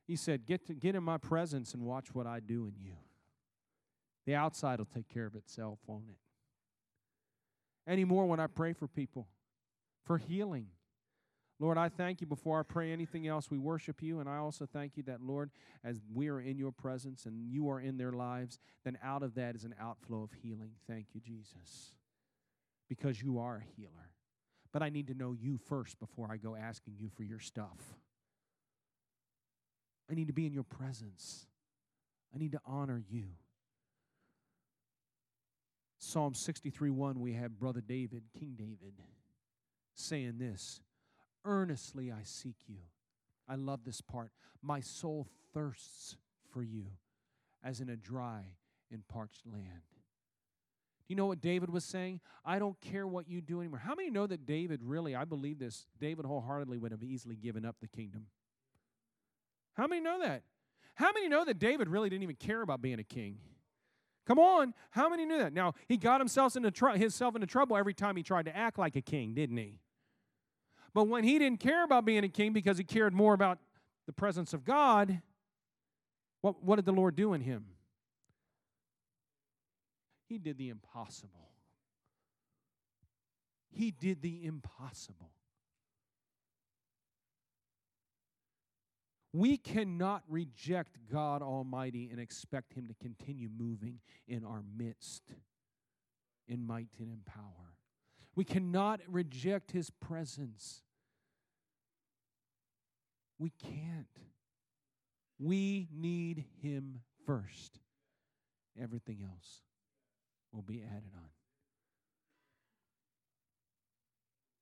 He 0.06 0.18
said, 0.18 0.46
Get, 0.46 0.68
to, 0.68 0.74
get 0.74 0.94
in 0.94 1.04
my 1.04 1.18
presence 1.18 1.74
and 1.74 1.84
watch 1.84 2.14
what 2.14 2.28
I 2.28 2.42
do 2.42 2.68
in 2.68 2.74
you. 2.84 2.98
The 4.26 4.36
outside 4.36 4.80
will 4.80 4.90
take 4.94 5.08
care 5.08 5.26
of 5.26 5.36
itself, 5.36 5.80
won't 5.88 6.10
it? 6.10 7.90
Anymore 7.90 8.26
when 8.26 8.42
I 8.42 8.48
pray 8.48 8.74
for 8.74 8.90
people 8.90 9.30
for 10.04 10.18
healing, 10.18 10.68
Lord, 11.62 11.78
I 11.78 11.90
thank 11.90 12.22
you 12.22 12.28
before 12.28 12.58
I 12.60 12.64
pray 12.64 12.92
anything 12.92 13.28
else. 13.28 13.52
We 13.52 13.58
worship 13.58 14.02
you, 14.02 14.22
and 14.22 14.30
I 14.30 14.38
also 14.38 14.66
thank 14.66 14.96
you 14.96 15.04
that, 15.04 15.22
Lord, 15.22 15.52
as 15.84 16.00
we 16.14 16.30
are 16.30 16.40
in 16.40 16.58
your 16.58 16.72
presence 16.72 17.26
and 17.26 17.38
you 17.38 17.70
are 17.70 17.82
in 17.82 17.98
their 17.98 18.14
lives, 18.14 18.60
then 18.86 18.98
out 19.04 19.24
of 19.24 19.36
that 19.36 19.56
is 19.56 19.66
an 19.66 19.76
outflow 19.80 20.24
of 20.24 20.32
healing. 20.42 20.72
Thank 20.88 21.08
you, 21.14 21.20
Jesus, 21.20 21.92
because 22.88 23.22
you 23.22 23.40
are 23.40 23.58
a 23.58 23.76
healer. 23.76 24.12
But 24.72 24.84
I 24.84 24.90
need 24.90 25.08
to 25.08 25.14
know 25.14 25.34
you 25.34 25.58
first 25.58 26.00
before 26.00 26.30
I 26.32 26.38
go 26.38 26.56
asking 26.56 26.94
you 26.98 27.10
for 27.10 27.24
your 27.24 27.40
stuff. 27.40 27.98
I 30.10 30.14
need 30.16 30.28
to 30.28 30.34
be 30.34 30.46
in 30.46 30.54
your 30.54 30.64
presence, 30.64 31.46
I 32.34 32.38
need 32.38 32.54
to 32.54 32.62
honor 32.66 33.04
you. 33.10 33.26
Psalm 35.98 36.34
63 36.34 36.90
1, 36.90 37.20
we 37.20 37.34
have 37.34 37.60
Brother 37.60 37.82
David, 37.82 38.24
King 38.40 38.56
David, 38.58 38.94
saying 39.94 40.38
this. 40.38 40.80
Earnestly 41.46 42.12
I 42.12 42.24
seek 42.24 42.58
you. 42.68 42.80
I 43.48 43.56
love 43.56 43.84
this 43.84 44.02
part. 44.02 44.32
My 44.62 44.80
soul 44.80 45.28
thirsts 45.54 46.18
for 46.52 46.62
you 46.62 46.86
as 47.64 47.82
in 47.82 47.90
a 47.90 47.96
dry 47.96 48.42
and 48.92 49.08
parched 49.08 49.46
land. 49.46 49.84
Do 51.08 51.14
you 51.14 51.16
know 51.16 51.26
what 51.26 51.42
David 51.42 51.72
was 51.72 51.84
saying? 51.84 52.20
I 52.46 52.60
don't 52.60 52.80
care 52.80 53.08
what 53.08 53.28
you 53.28 53.42
do 53.42 53.60
anymore. 53.60 53.80
How 53.80 53.96
many 53.96 54.12
know 54.12 54.28
that 54.28 54.46
David 54.46 54.82
really, 54.84 55.16
I 55.16 55.26
believe 55.26 55.58
this, 55.58 55.88
David 56.00 56.26
wholeheartedly 56.26 56.78
would 56.78 56.92
have 56.92 57.04
easily 57.04 57.36
given 57.36 57.66
up 57.66 57.78
the 57.82 57.88
kingdom? 57.88 58.28
How 59.74 59.88
many 59.88 60.02
know 60.02 60.20
that? 60.22 60.44
How 60.94 61.12
many 61.14 61.28
know 61.28 61.46
that 61.46 61.58
David 61.58 61.90
really 61.90 62.10
didn't 62.10 62.24
even 62.24 62.36
care 62.36 62.62
about 62.62 62.82
being 62.82 63.00
a 63.00 63.04
king? 63.04 63.38
Come 64.28 64.38
on, 64.38 64.76
how 64.92 65.10
many 65.10 65.26
knew 65.26 65.40
that? 65.40 65.54
Now, 65.54 65.74
he 65.88 65.98
got 65.98 66.22
himself 66.22 66.56
into, 66.56 66.70
tr- 66.70 66.90
himself 66.90 67.34
into 67.34 67.48
trouble 67.48 67.76
every 67.76 67.96
time 67.96 68.16
he 68.16 68.22
tried 68.22 68.46
to 68.46 68.56
act 68.56 68.78
like 68.78 68.96
a 68.96 69.02
king, 69.02 69.34
didn't 69.34 69.58
he? 69.58 69.80
But 70.94 71.08
when 71.08 71.24
he 71.24 71.40
didn't 71.40 71.60
care 71.60 71.84
about 71.84 72.06
being 72.06 72.24
a 72.24 72.30
king 72.30 72.54
because 72.54 72.78
he 72.78 72.84
cared 72.84 73.14
more 73.14 73.34
about 73.34 73.60
the 74.08 74.14
presence 74.14 74.54
of 74.54 74.66
God, 74.66 75.22
what, 76.42 76.64
what 76.64 76.78
did 76.78 76.86
the 76.86 76.92
Lord 76.92 77.16
do 77.16 77.34
in 77.34 77.42
him? 77.42 77.66
He 80.28 80.38
did 80.38 80.58
the 80.58 80.70
impossible. 80.70 81.50
He 83.72 83.92
did 83.92 84.22
the 84.22 84.46
impossible. 84.46 85.32
We 89.32 89.58
cannot 89.58 90.24
reject 90.28 90.98
God 91.12 91.42
Almighty 91.42 92.10
and 92.12 92.20
expect 92.20 92.74
Him 92.74 92.88
to 92.88 92.96
continue 92.96 93.48
moving 93.50 94.00
in 94.28 94.44
our 94.44 94.64
midst 94.76 95.24
in 96.48 96.66
might 96.66 96.90
and 97.00 97.10
in 97.10 97.22
power. 97.26 97.69
We 98.40 98.46
cannot 98.46 99.02
reject 99.10 99.72
His 99.74 99.90
presence. 99.90 100.82
We 103.38 103.52
can't. 103.62 104.08
We 105.38 105.90
need 105.94 106.46
Him 106.62 107.02
first. 107.26 107.80
Everything 108.82 109.28
else 109.30 109.64
will 110.54 110.62
be 110.62 110.82
added 110.82 111.12
on. 111.18 111.30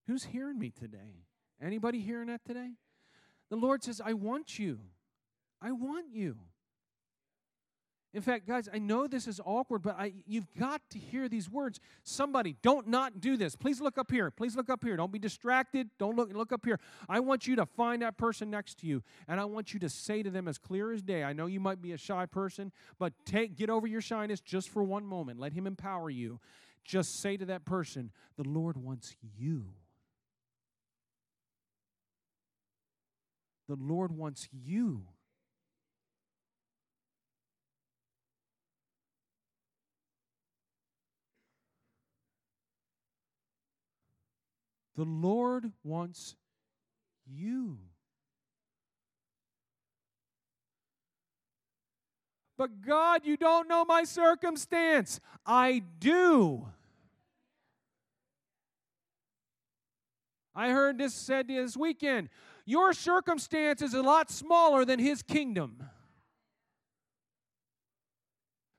Who's 0.07 0.23
hearing 0.23 0.57
me 0.57 0.71
today? 0.71 1.27
Anybody 1.61 1.99
hearing 1.99 2.29
that 2.29 2.43
today? 2.47 2.71
The 3.51 3.57
Lord 3.57 3.83
says, 3.83 4.01
I 4.03 4.13
want 4.13 4.57
you. 4.57 4.79
I 5.61 5.71
want 5.71 6.07
you. 6.11 6.37
In 8.13 8.21
fact, 8.21 8.47
guys, 8.47 8.69
I 8.73 8.79
know 8.79 9.05
this 9.05 9.27
is 9.27 9.41
awkward, 9.43 9.81
but 9.81 9.95
I, 9.99 10.13
you've 10.25 10.47
got 10.57 10.81
to 10.91 10.97
hear 10.97 11.27
these 11.27 11.49
words. 11.49 11.79
Somebody, 12.03 12.55
don't 12.61 12.87
not 12.87 13.19
do 13.19 13.35
this. 13.35 13.55
Please 13.55 13.81
look 13.81 13.97
up 13.97 14.09
here. 14.09 14.31
Please 14.31 14.55
look 14.55 14.69
up 14.69 14.83
here. 14.83 14.95
Don't 14.95 15.11
be 15.11 15.19
distracted. 15.19 15.89
Don't 15.99 16.15
look, 16.15 16.33
look 16.33 16.53
up 16.53 16.65
here. 16.65 16.79
I 17.09 17.19
want 17.19 17.47
you 17.47 17.57
to 17.57 17.65
find 17.65 18.01
that 18.01 18.17
person 18.17 18.49
next 18.49 18.79
to 18.79 18.87
you, 18.87 19.03
and 19.27 19.39
I 19.39 19.45
want 19.45 19.73
you 19.73 19.79
to 19.81 19.89
say 19.89 20.23
to 20.23 20.29
them 20.29 20.47
as 20.47 20.57
clear 20.57 20.93
as 20.93 21.01
day. 21.01 21.23
I 21.23 21.33
know 21.33 21.47
you 21.47 21.59
might 21.59 21.81
be 21.81 21.91
a 21.91 21.97
shy 21.97 22.25
person, 22.25 22.71
but 22.97 23.13
take, 23.25 23.57
get 23.57 23.69
over 23.69 23.85
your 23.85 24.01
shyness 24.01 24.39
just 24.39 24.69
for 24.69 24.83
one 24.83 25.05
moment. 25.05 25.39
Let 25.39 25.51
Him 25.51 25.67
empower 25.67 26.09
you. 26.09 26.39
Just 26.85 27.19
say 27.19 27.35
to 27.35 27.45
that 27.45 27.65
person, 27.65 28.11
The 28.37 28.47
Lord 28.47 28.77
wants 28.77 29.17
you. 29.37 29.65
The 33.67 33.75
Lord 33.75 34.13
wants 34.13 34.47
you. 34.53 35.03
The 44.97 45.05
Lord 45.05 45.71
wants 45.83 46.35
you. 47.27 47.77
But 52.57 52.81
God, 52.81 53.21
you 53.23 53.37
don't 53.37 53.69
know 53.69 53.85
my 53.85 54.03
circumstance. 54.03 55.19
I 55.45 55.83
do. 55.99 56.65
I 60.55 60.71
heard 60.71 60.97
this 60.97 61.13
said 61.13 61.47
this 61.47 61.77
weekend. 61.77 62.29
Your 62.65 62.91
circumstance 62.91 63.83
is 63.83 63.93
a 63.93 64.01
lot 64.01 64.31
smaller 64.31 64.83
than 64.83 64.97
His 64.97 65.21
kingdom. 65.21 65.83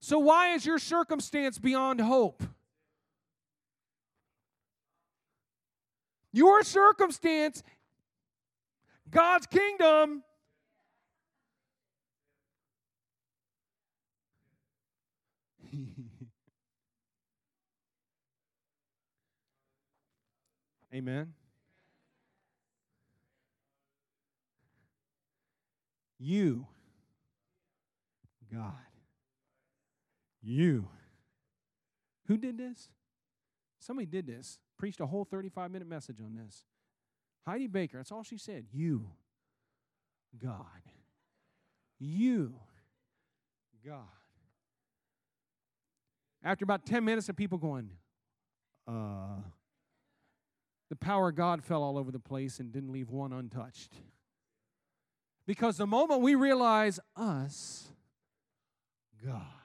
So, 0.01 0.19
why 0.19 0.55
is 0.55 0.67
your 0.67 0.81
circumstance 0.81 1.61
beyond 1.61 2.01
hope? 2.01 2.43
Your 6.33 6.63
circumstance, 6.63 7.63
God's 9.11 9.47
kingdom, 9.47 10.23
Amen. 20.95 21.35
You, 26.19 26.67
God, 28.53 28.73
you. 30.43 30.89
Who 32.27 32.37
did 32.37 32.59
this? 32.59 32.89
Somebody 33.79 34.07
did 34.07 34.27
this, 34.27 34.59
preached 34.79 35.01
a 35.01 35.07
whole 35.07 35.25
35 35.25 35.71
minute 35.71 35.89
message 35.89 36.21
on 36.21 36.35
this. 36.35 36.65
Heidi 37.47 37.67
Baker, 37.67 37.99
that's 37.99 38.13
all 38.13 38.23
she 38.23 38.39
said. 38.39 38.67
You, 38.73 39.11
God. 40.43 40.65
You, 41.99 42.55
God. 43.85 44.05
After 46.43 46.65
about 46.65 46.87
10 46.87 47.05
minutes 47.05 47.29
of 47.29 47.37
people 47.37 47.59
going, 47.59 47.91
uh, 48.87 49.41
the 50.89 50.97
power 50.97 51.31
of 51.31 51.35
God 51.35 51.63
fell 51.63 51.83
all 51.83 51.99
over 51.99 52.11
the 52.11 52.19
place 52.19 52.61
and 52.61 52.73
didn't 52.73 52.93
leave 52.93 53.11
one 53.11 53.33
untouched. 53.33 53.93
Because 55.47 55.77
the 55.77 55.87
moment 55.87 56.21
we 56.21 56.35
realize 56.35 57.01
us, 57.17 57.89
God. 59.25 59.58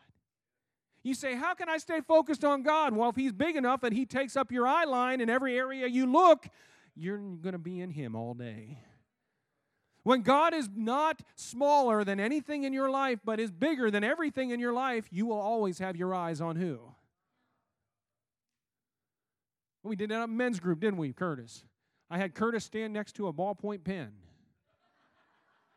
You 1.03 1.13
say, 1.13 1.35
How 1.35 1.53
can 1.53 1.69
I 1.69 1.77
stay 1.77 1.99
focused 2.01 2.43
on 2.43 2.63
God? 2.63 2.95
Well, 2.95 3.09
if 3.09 3.15
He's 3.15 3.33
big 3.33 3.55
enough 3.55 3.83
and 3.83 3.93
He 3.93 4.05
takes 4.05 4.35
up 4.35 4.51
your 4.51 4.65
eye 4.65 4.85
line 4.85 5.21
in 5.21 5.29
every 5.29 5.57
area 5.57 5.85
you 5.87 6.11
look, 6.11 6.47
you're 6.95 7.17
going 7.17 7.53
to 7.53 7.59
be 7.59 7.81
in 7.81 7.91
Him 7.91 8.15
all 8.15 8.33
day. 8.33 8.79
When 10.03 10.21
God 10.21 10.53
is 10.53 10.69
not 10.73 11.21
smaller 11.35 12.03
than 12.03 12.19
anything 12.19 12.63
in 12.63 12.73
your 12.73 12.89
life, 12.89 13.19
but 13.23 13.39
is 13.39 13.51
bigger 13.51 13.89
than 13.89 14.03
everything 14.03 14.49
in 14.49 14.59
your 14.59 14.73
life, 14.73 15.07
you 15.11 15.25
will 15.25 15.39
always 15.39 15.79
have 15.79 15.95
your 15.95 16.13
eyes 16.13 16.41
on 16.41 16.57
who? 16.57 16.79
We 19.81 19.95
did 19.95 20.11
that 20.11 20.21
at 20.21 20.29
men's 20.29 20.59
group, 20.59 20.79
didn't 20.79 20.97
we, 20.97 21.13
Curtis? 21.13 21.63
I 22.09 22.17
had 22.17 22.35
Curtis 22.35 22.63
stand 22.63 22.93
next 22.93 23.13
to 23.13 23.27
a 23.27 23.33
ballpoint 23.33 23.83
pen. 23.83 24.11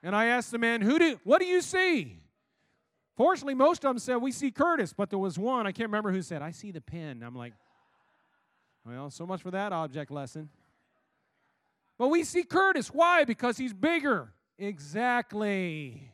And 0.03 0.15
I 0.15 0.27
asked 0.27 0.51
the 0.51 0.59
man, 0.59 0.83
Who 0.83 0.99
do 0.99 1.21
what 1.25 1.41
do 1.41 1.47
you 1.47 1.61
see? 1.61 2.21
Fortunately, 3.17 3.55
most 3.55 3.85
of 3.85 3.91
them 3.91 3.99
said, 3.99 4.17
We 4.17 4.31
see 4.31 4.51
Curtis, 4.51 4.93
but 4.93 5.09
there 5.11 5.19
was 5.19 5.39
one, 5.39 5.67
I 5.67 5.73
can't 5.73 5.89
remember 5.89 6.13
who 6.13 6.23
said, 6.23 6.43
I 6.43 6.51
see 6.51 6.71
the 6.71 6.81
pen. 6.81 7.23
I'm 7.25 7.35
like, 7.35 7.55
Well, 8.85 9.11
so 9.11 9.27
much 9.27 9.43
for 9.43 9.51
that 9.51 9.73
object 9.73 10.11
lesson. 10.11 10.51
But 11.99 12.09
we 12.09 12.25
see 12.25 12.45
Curtis. 12.45 12.89
Why? 12.89 13.25
Because 13.25 13.57
he's 13.57 13.73
bigger. 13.73 14.33
Exactly. 14.59 16.11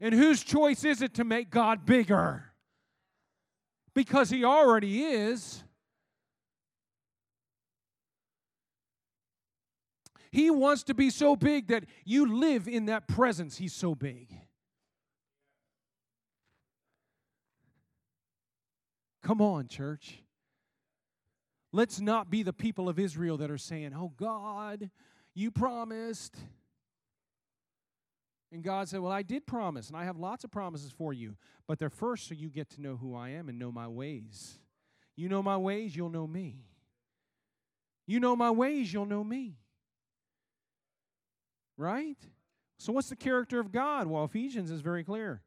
And 0.00 0.14
whose 0.14 0.42
choice 0.42 0.84
is 0.84 1.02
it 1.02 1.14
to 1.14 1.24
make 1.24 1.50
God 1.50 1.84
bigger? 1.84 2.44
Because 3.92 4.30
he 4.30 4.44
already 4.44 5.02
is. 5.02 5.64
He 10.30 10.50
wants 10.50 10.84
to 10.84 10.94
be 10.94 11.10
so 11.10 11.34
big 11.34 11.66
that 11.68 11.84
you 12.04 12.38
live 12.38 12.68
in 12.68 12.86
that 12.86 13.08
presence. 13.08 13.58
He's 13.58 13.74
so 13.74 13.96
big. 13.96 14.28
Come 19.30 19.42
on, 19.42 19.68
church. 19.68 20.24
Let's 21.72 22.00
not 22.00 22.30
be 22.32 22.42
the 22.42 22.52
people 22.52 22.88
of 22.88 22.98
Israel 22.98 23.36
that 23.36 23.48
are 23.48 23.58
saying, 23.58 23.92
Oh 23.96 24.12
God, 24.16 24.90
you 25.36 25.52
promised. 25.52 26.36
And 28.50 28.64
God 28.64 28.88
said, 28.88 28.98
Well, 28.98 29.12
I 29.12 29.22
did 29.22 29.46
promise, 29.46 29.86
and 29.86 29.96
I 29.96 30.02
have 30.02 30.16
lots 30.16 30.42
of 30.42 30.50
promises 30.50 30.90
for 30.90 31.12
you. 31.12 31.36
But 31.68 31.78
they're 31.78 31.90
first 31.90 32.26
so 32.26 32.34
you 32.34 32.48
get 32.48 32.70
to 32.70 32.82
know 32.82 32.96
who 32.96 33.14
I 33.14 33.28
am 33.28 33.48
and 33.48 33.56
know 33.56 33.70
my 33.70 33.86
ways. 33.86 34.58
You 35.14 35.28
know 35.28 35.44
my 35.44 35.56
ways, 35.56 35.94
you'll 35.94 36.10
know 36.10 36.26
me. 36.26 36.64
You 38.08 38.18
know 38.18 38.34
my 38.34 38.50
ways, 38.50 38.92
you'll 38.92 39.06
know 39.06 39.22
me. 39.22 39.60
Right? 41.76 42.18
So, 42.80 42.92
what's 42.92 43.10
the 43.10 43.14
character 43.14 43.60
of 43.60 43.70
God? 43.70 44.08
Well, 44.08 44.24
Ephesians 44.24 44.72
is 44.72 44.80
very 44.80 45.04
clear. 45.04 45.40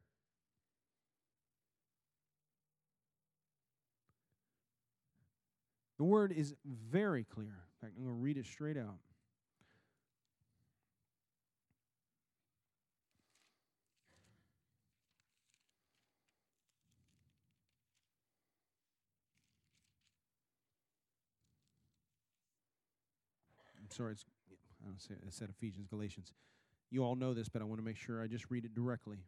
The 6.04 6.10
word 6.10 6.32
is 6.32 6.52
very 6.92 7.24
clear. 7.24 7.46
In 7.46 7.80
fact, 7.80 7.94
I'm 7.96 8.04
going 8.04 8.14
to 8.14 8.22
read 8.22 8.36
it 8.36 8.44
straight 8.44 8.76
out. 8.76 8.98
I'm 23.80 23.90
sorry, 23.90 24.12
it's 24.12 24.26
I 24.82 24.88
don't 24.88 25.00
say 25.00 25.14
I 25.14 25.30
said 25.30 25.48
Ephesians, 25.48 25.86
Galatians. 25.88 26.34
You 26.90 27.02
all 27.02 27.16
know 27.16 27.32
this, 27.32 27.48
but 27.48 27.62
I 27.62 27.64
want 27.64 27.80
to 27.80 27.82
make 27.82 27.96
sure 27.96 28.22
I 28.22 28.26
just 28.26 28.50
read 28.50 28.66
it 28.66 28.74
directly. 28.74 29.24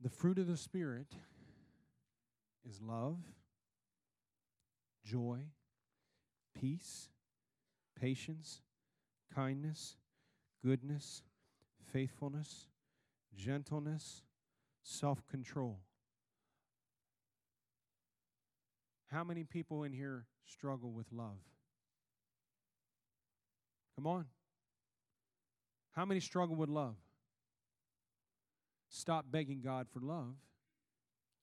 The 0.00 0.10
fruit 0.10 0.40
of 0.40 0.48
the 0.48 0.56
Spirit 0.56 1.12
is 2.68 2.80
love, 2.80 3.18
joy, 5.04 5.38
peace, 6.58 7.08
patience, 8.00 8.60
kindness, 9.34 9.96
goodness, 10.64 11.22
faithfulness, 11.92 12.68
gentleness, 13.34 14.22
self 14.82 15.26
control. 15.28 15.80
How 19.10 19.24
many 19.24 19.44
people 19.44 19.82
in 19.84 19.92
here 19.92 20.26
struggle 20.44 20.90
with 20.90 21.06
love? 21.12 21.38
Come 23.96 24.06
on. 24.06 24.26
How 25.92 26.06
many 26.06 26.20
struggle 26.20 26.56
with 26.56 26.70
love? 26.70 26.96
Stop 28.88 29.26
begging 29.30 29.60
God 29.60 29.86
for 29.92 30.00
love. 30.00 30.34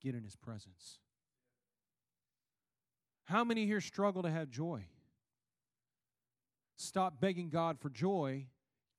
Get 0.02 0.15
in 0.15 0.24
His 0.24 0.36
presence. 0.36 0.98
How 3.30 3.44
many 3.44 3.68
here 3.68 3.80
struggle 3.80 4.24
to 4.24 4.32
have 4.32 4.50
joy? 4.50 4.86
Stop 6.78 7.22
begging 7.22 7.50
God 7.50 7.80
for 7.80 7.92
joy. 7.92 8.48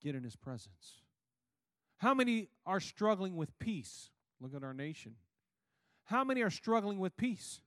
Get 0.01 0.15
in 0.15 0.23
His 0.23 0.37
presence. 0.37 1.03
How 1.99 2.15
many 2.15 2.49
are 2.65 2.79
struggling 2.79 3.35
with 3.35 3.59
peace? 3.59 4.11
Look 4.41 4.55
at 4.55 4.63
our 4.63 4.73
nation. 4.73 5.17
How 6.05 6.23
many 6.23 6.43
are 6.43 6.51
struggling 6.51 7.01
with 7.01 7.17
peace? 7.17 7.61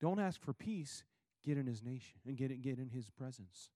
Don't 0.00 0.18
ask 0.18 0.40
for 0.40 0.54
peace. 0.54 1.04
Get 1.44 1.58
in 1.58 1.66
His 1.66 1.82
nation 1.82 2.16
and 2.26 2.34
get, 2.34 2.50
it, 2.50 2.62
get 2.62 2.78
in 2.78 2.88
His 2.88 3.10
presence. 3.10 3.68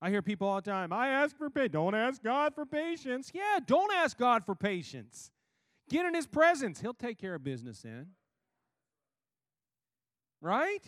I 0.00 0.10
hear 0.10 0.22
people 0.22 0.48
all 0.48 0.56
the 0.56 0.68
time, 0.68 0.92
I 0.92 1.06
ask 1.10 1.38
for 1.38 1.50
patience. 1.50 1.72
Don't 1.74 1.94
ask 1.94 2.20
God 2.20 2.52
for 2.56 2.66
patience. 2.66 3.30
Yeah, 3.32 3.60
don't 3.64 3.92
ask 3.92 4.18
God 4.18 4.44
for 4.44 4.56
patience. 4.56 5.30
Get 5.88 6.04
in 6.04 6.14
His 6.14 6.26
presence. 6.26 6.80
He'll 6.80 6.94
take 6.94 7.20
care 7.20 7.36
of 7.36 7.44
business 7.44 7.82
then. 7.82 8.08
Right? 10.42 10.84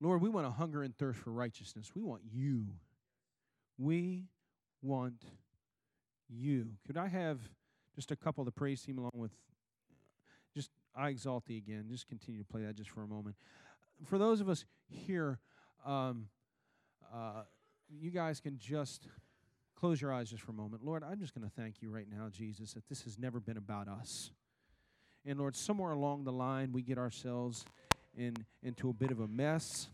Lord, 0.00 0.20
we 0.20 0.28
want 0.28 0.46
to 0.46 0.50
hunger 0.50 0.82
and 0.82 0.96
thirst 0.96 1.20
for 1.20 1.30
righteousness. 1.30 1.92
We 1.94 2.02
want 2.02 2.22
you. 2.32 2.66
We 3.78 4.24
want 4.82 5.22
you. 6.28 6.70
Could 6.84 6.96
I 6.96 7.06
have 7.06 7.38
just 7.94 8.10
a 8.10 8.16
couple 8.16 8.42
of 8.42 8.46
the 8.46 8.52
praise 8.52 8.82
team 8.82 8.98
along 8.98 9.12
with 9.14 9.32
just 10.56 10.70
I 10.96 11.10
exalt 11.10 11.44
thee 11.44 11.58
again. 11.58 11.84
Just 11.88 12.08
continue 12.08 12.40
to 12.40 12.46
play 12.46 12.62
that 12.62 12.74
just 12.74 12.90
for 12.90 13.02
a 13.02 13.06
moment 13.06 13.36
for 14.04 14.18
those 14.18 14.40
of 14.40 14.48
us 14.48 14.64
here, 14.88 15.38
um, 15.84 16.28
uh, 17.12 17.42
you 17.88 18.10
guys 18.10 18.40
can 18.40 18.58
just 18.58 19.08
close 19.80 20.00
your 20.00 20.12
eyes 20.12 20.28
just 20.28 20.42
for 20.42 20.50
a 20.50 20.54
moment. 20.54 20.84
Lord, 20.84 21.02
I'm 21.02 21.18
just 21.18 21.34
going 21.34 21.48
to 21.48 21.54
thank 21.56 21.80
you 21.80 21.90
right 21.90 22.06
now, 22.10 22.28
Jesus, 22.30 22.74
that 22.74 22.86
this 22.88 23.02
has 23.04 23.18
never 23.18 23.40
been 23.40 23.56
about 23.56 23.88
us. 23.88 24.30
And 25.24 25.38
Lord, 25.38 25.56
somewhere 25.56 25.92
along 25.92 26.24
the 26.24 26.32
line, 26.32 26.70
we 26.70 26.82
get 26.82 26.98
ourselves 26.98 27.64
in, 28.16 28.34
into 28.62 28.90
a 28.90 28.92
bit 28.92 29.10
of 29.10 29.20
a 29.20 29.26
mess 29.26 29.88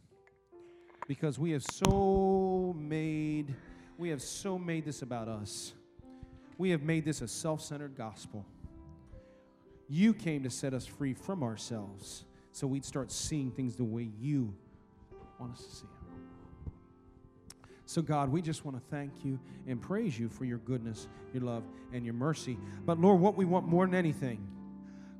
because 1.06 1.38
we 1.38 1.52
have 1.52 1.62
so 1.62 2.74
made 2.76 3.54
we 3.98 4.10
have 4.10 4.20
so 4.20 4.58
made 4.58 4.84
this 4.84 5.00
about 5.00 5.26
us. 5.26 5.72
We 6.58 6.70
have 6.70 6.82
made 6.82 7.06
this 7.06 7.22
a 7.22 7.28
self-centered 7.28 7.96
gospel. 7.96 8.44
You 9.88 10.12
came 10.12 10.42
to 10.42 10.50
set 10.50 10.74
us 10.74 10.84
free 10.84 11.14
from 11.14 11.42
ourselves 11.42 12.24
so 12.52 12.66
we'd 12.66 12.84
start 12.84 13.10
seeing 13.10 13.50
things 13.50 13.76
the 13.76 13.84
way 13.84 14.10
you 14.18 14.54
want 15.38 15.52
us 15.52 15.64
to 15.64 15.76
see. 15.76 15.95
So, 17.86 18.02
God, 18.02 18.30
we 18.32 18.42
just 18.42 18.64
want 18.64 18.76
to 18.76 18.82
thank 18.90 19.24
you 19.24 19.38
and 19.68 19.80
praise 19.80 20.18
you 20.18 20.28
for 20.28 20.44
your 20.44 20.58
goodness, 20.58 21.06
your 21.32 21.44
love, 21.44 21.62
and 21.92 22.04
your 22.04 22.14
mercy. 22.14 22.58
But, 22.84 23.00
Lord, 23.00 23.20
what 23.20 23.36
we 23.36 23.44
want 23.44 23.66
more 23.66 23.86
than 23.86 23.94
anything, 23.94 24.44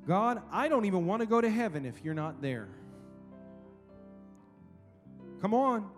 God, 0.05 0.41
I 0.51 0.67
don't 0.67 0.85
even 0.85 1.05
want 1.05 1.21
to 1.21 1.25
go 1.25 1.39
to 1.39 1.49
heaven 1.49 1.85
if 1.85 2.03
you're 2.03 2.13
not 2.13 2.41
there. 2.41 2.67
Come 5.41 5.53
on. 5.53 5.89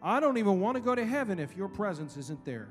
I 0.00 0.20
don't 0.20 0.38
even 0.38 0.60
want 0.60 0.76
to 0.76 0.80
go 0.80 0.94
to 0.94 1.04
heaven 1.04 1.40
if 1.40 1.56
your 1.56 1.68
presence 1.68 2.16
isn't 2.16 2.44
there. 2.44 2.68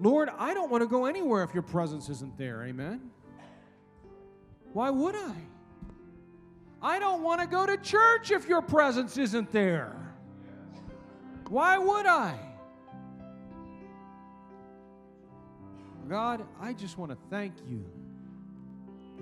Lord, 0.00 0.30
I 0.36 0.54
don't 0.54 0.70
want 0.70 0.82
to 0.82 0.88
go 0.88 1.06
anywhere 1.06 1.44
if 1.44 1.54
your 1.54 1.62
presence 1.62 2.08
isn't 2.08 2.36
there. 2.38 2.64
Amen. 2.64 3.10
Why 4.72 4.90
would 4.90 5.14
I? 5.14 5.34
I 6.80 6.98
don't 6.98 7.22
want 7.22 7.40
to 7.40 7.46
go 7.46 7.66
to 7.66 7.76
church 7.76 8.30
if 8.30 8.48
your 8.48 8.62
presence 8.62 9.18
isn't 9.18 9.50
there. 9.52 9.94
Why 11.48 11.78
would 11.78 12.06
I? 12.06 12.38
God, 16.08 16.46
I 16.60 16.72
just 16.72 16.96
want 16.96 17.10
to 17.10 17.18
thank 17.28 17.54
you. 17.68 17.84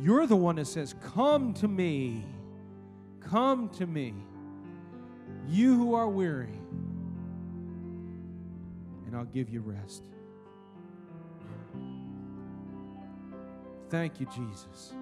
You're 0.00 0.26
the 0.26 0.36
one 0.36 0.56
that 0.56 0.66
says, 0.66 0.94
Come 1.14 1.54
to 1.54 1.68
me. 1.68 2.24
Come 3.20 3.70
to 3.70 3.86
me. 3.86 4.14
You 5.48 5.76
who 5.76 5.94
are 5.94 6.08
weary, 6.08 6.58
and 9.06 9.16
I'll 9.16 9.24
give 9.24 9.48
you 9.48 9.60
rest. 9.60 10.04
Thank 13.88 14.20
you, 14.20 14.26
Jesus. 14.26 14.92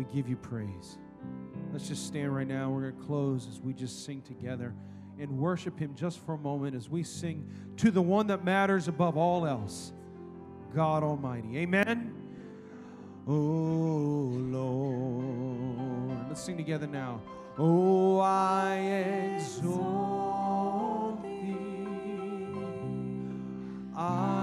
We 0.00 0.06
give 0.14 0.30
you 0.30 0.36
praise. 0.36 0.96
Let's 1.74 1.86
just 1.86 2.06
stand 2.06 2.34
right 2.34 2.48
now. 2.48 2.70
We're 2.70 2.88
going 2.88 2.96
to 2.96 3.02
close 3.02 3.46
as 3.46 3.60
we 3.60 3.74
just 3.74 4.06
sing 4.06 4.22
together 4.22 4.72
and 5.18 5.38
worship 5.38 5.78
Him 5.78 5.94
just 5.94 6.24
for 6.24 6.32
a 6.32 6.38
moment 6.38 6.74
as 6.74 6.88
we 6.88 7.02
sing 7.02 7.46
to 7.76 7.90
the 7.90 8.00
one 8.00 8.28
that 8.28 8.42
matters 8.42 8.88
above 8.88 9.18
all 9.18 9.46
else 9.46 9.92
God 10.74 11.02
Almighty. 11.02 11.58
Amen. 11.58 12.14
Oh 13.28 14.32
Lord. 14.40 16.28
Let's 16.28 16.42
sing 16.42 16.56
together 16.56 16.86
now. 16.86 17.20
Oh, 17.58 18.20
I 18.20 18.76
exalt 19.36 21.22
thee. 21.22 21.56
I 23.94 24.39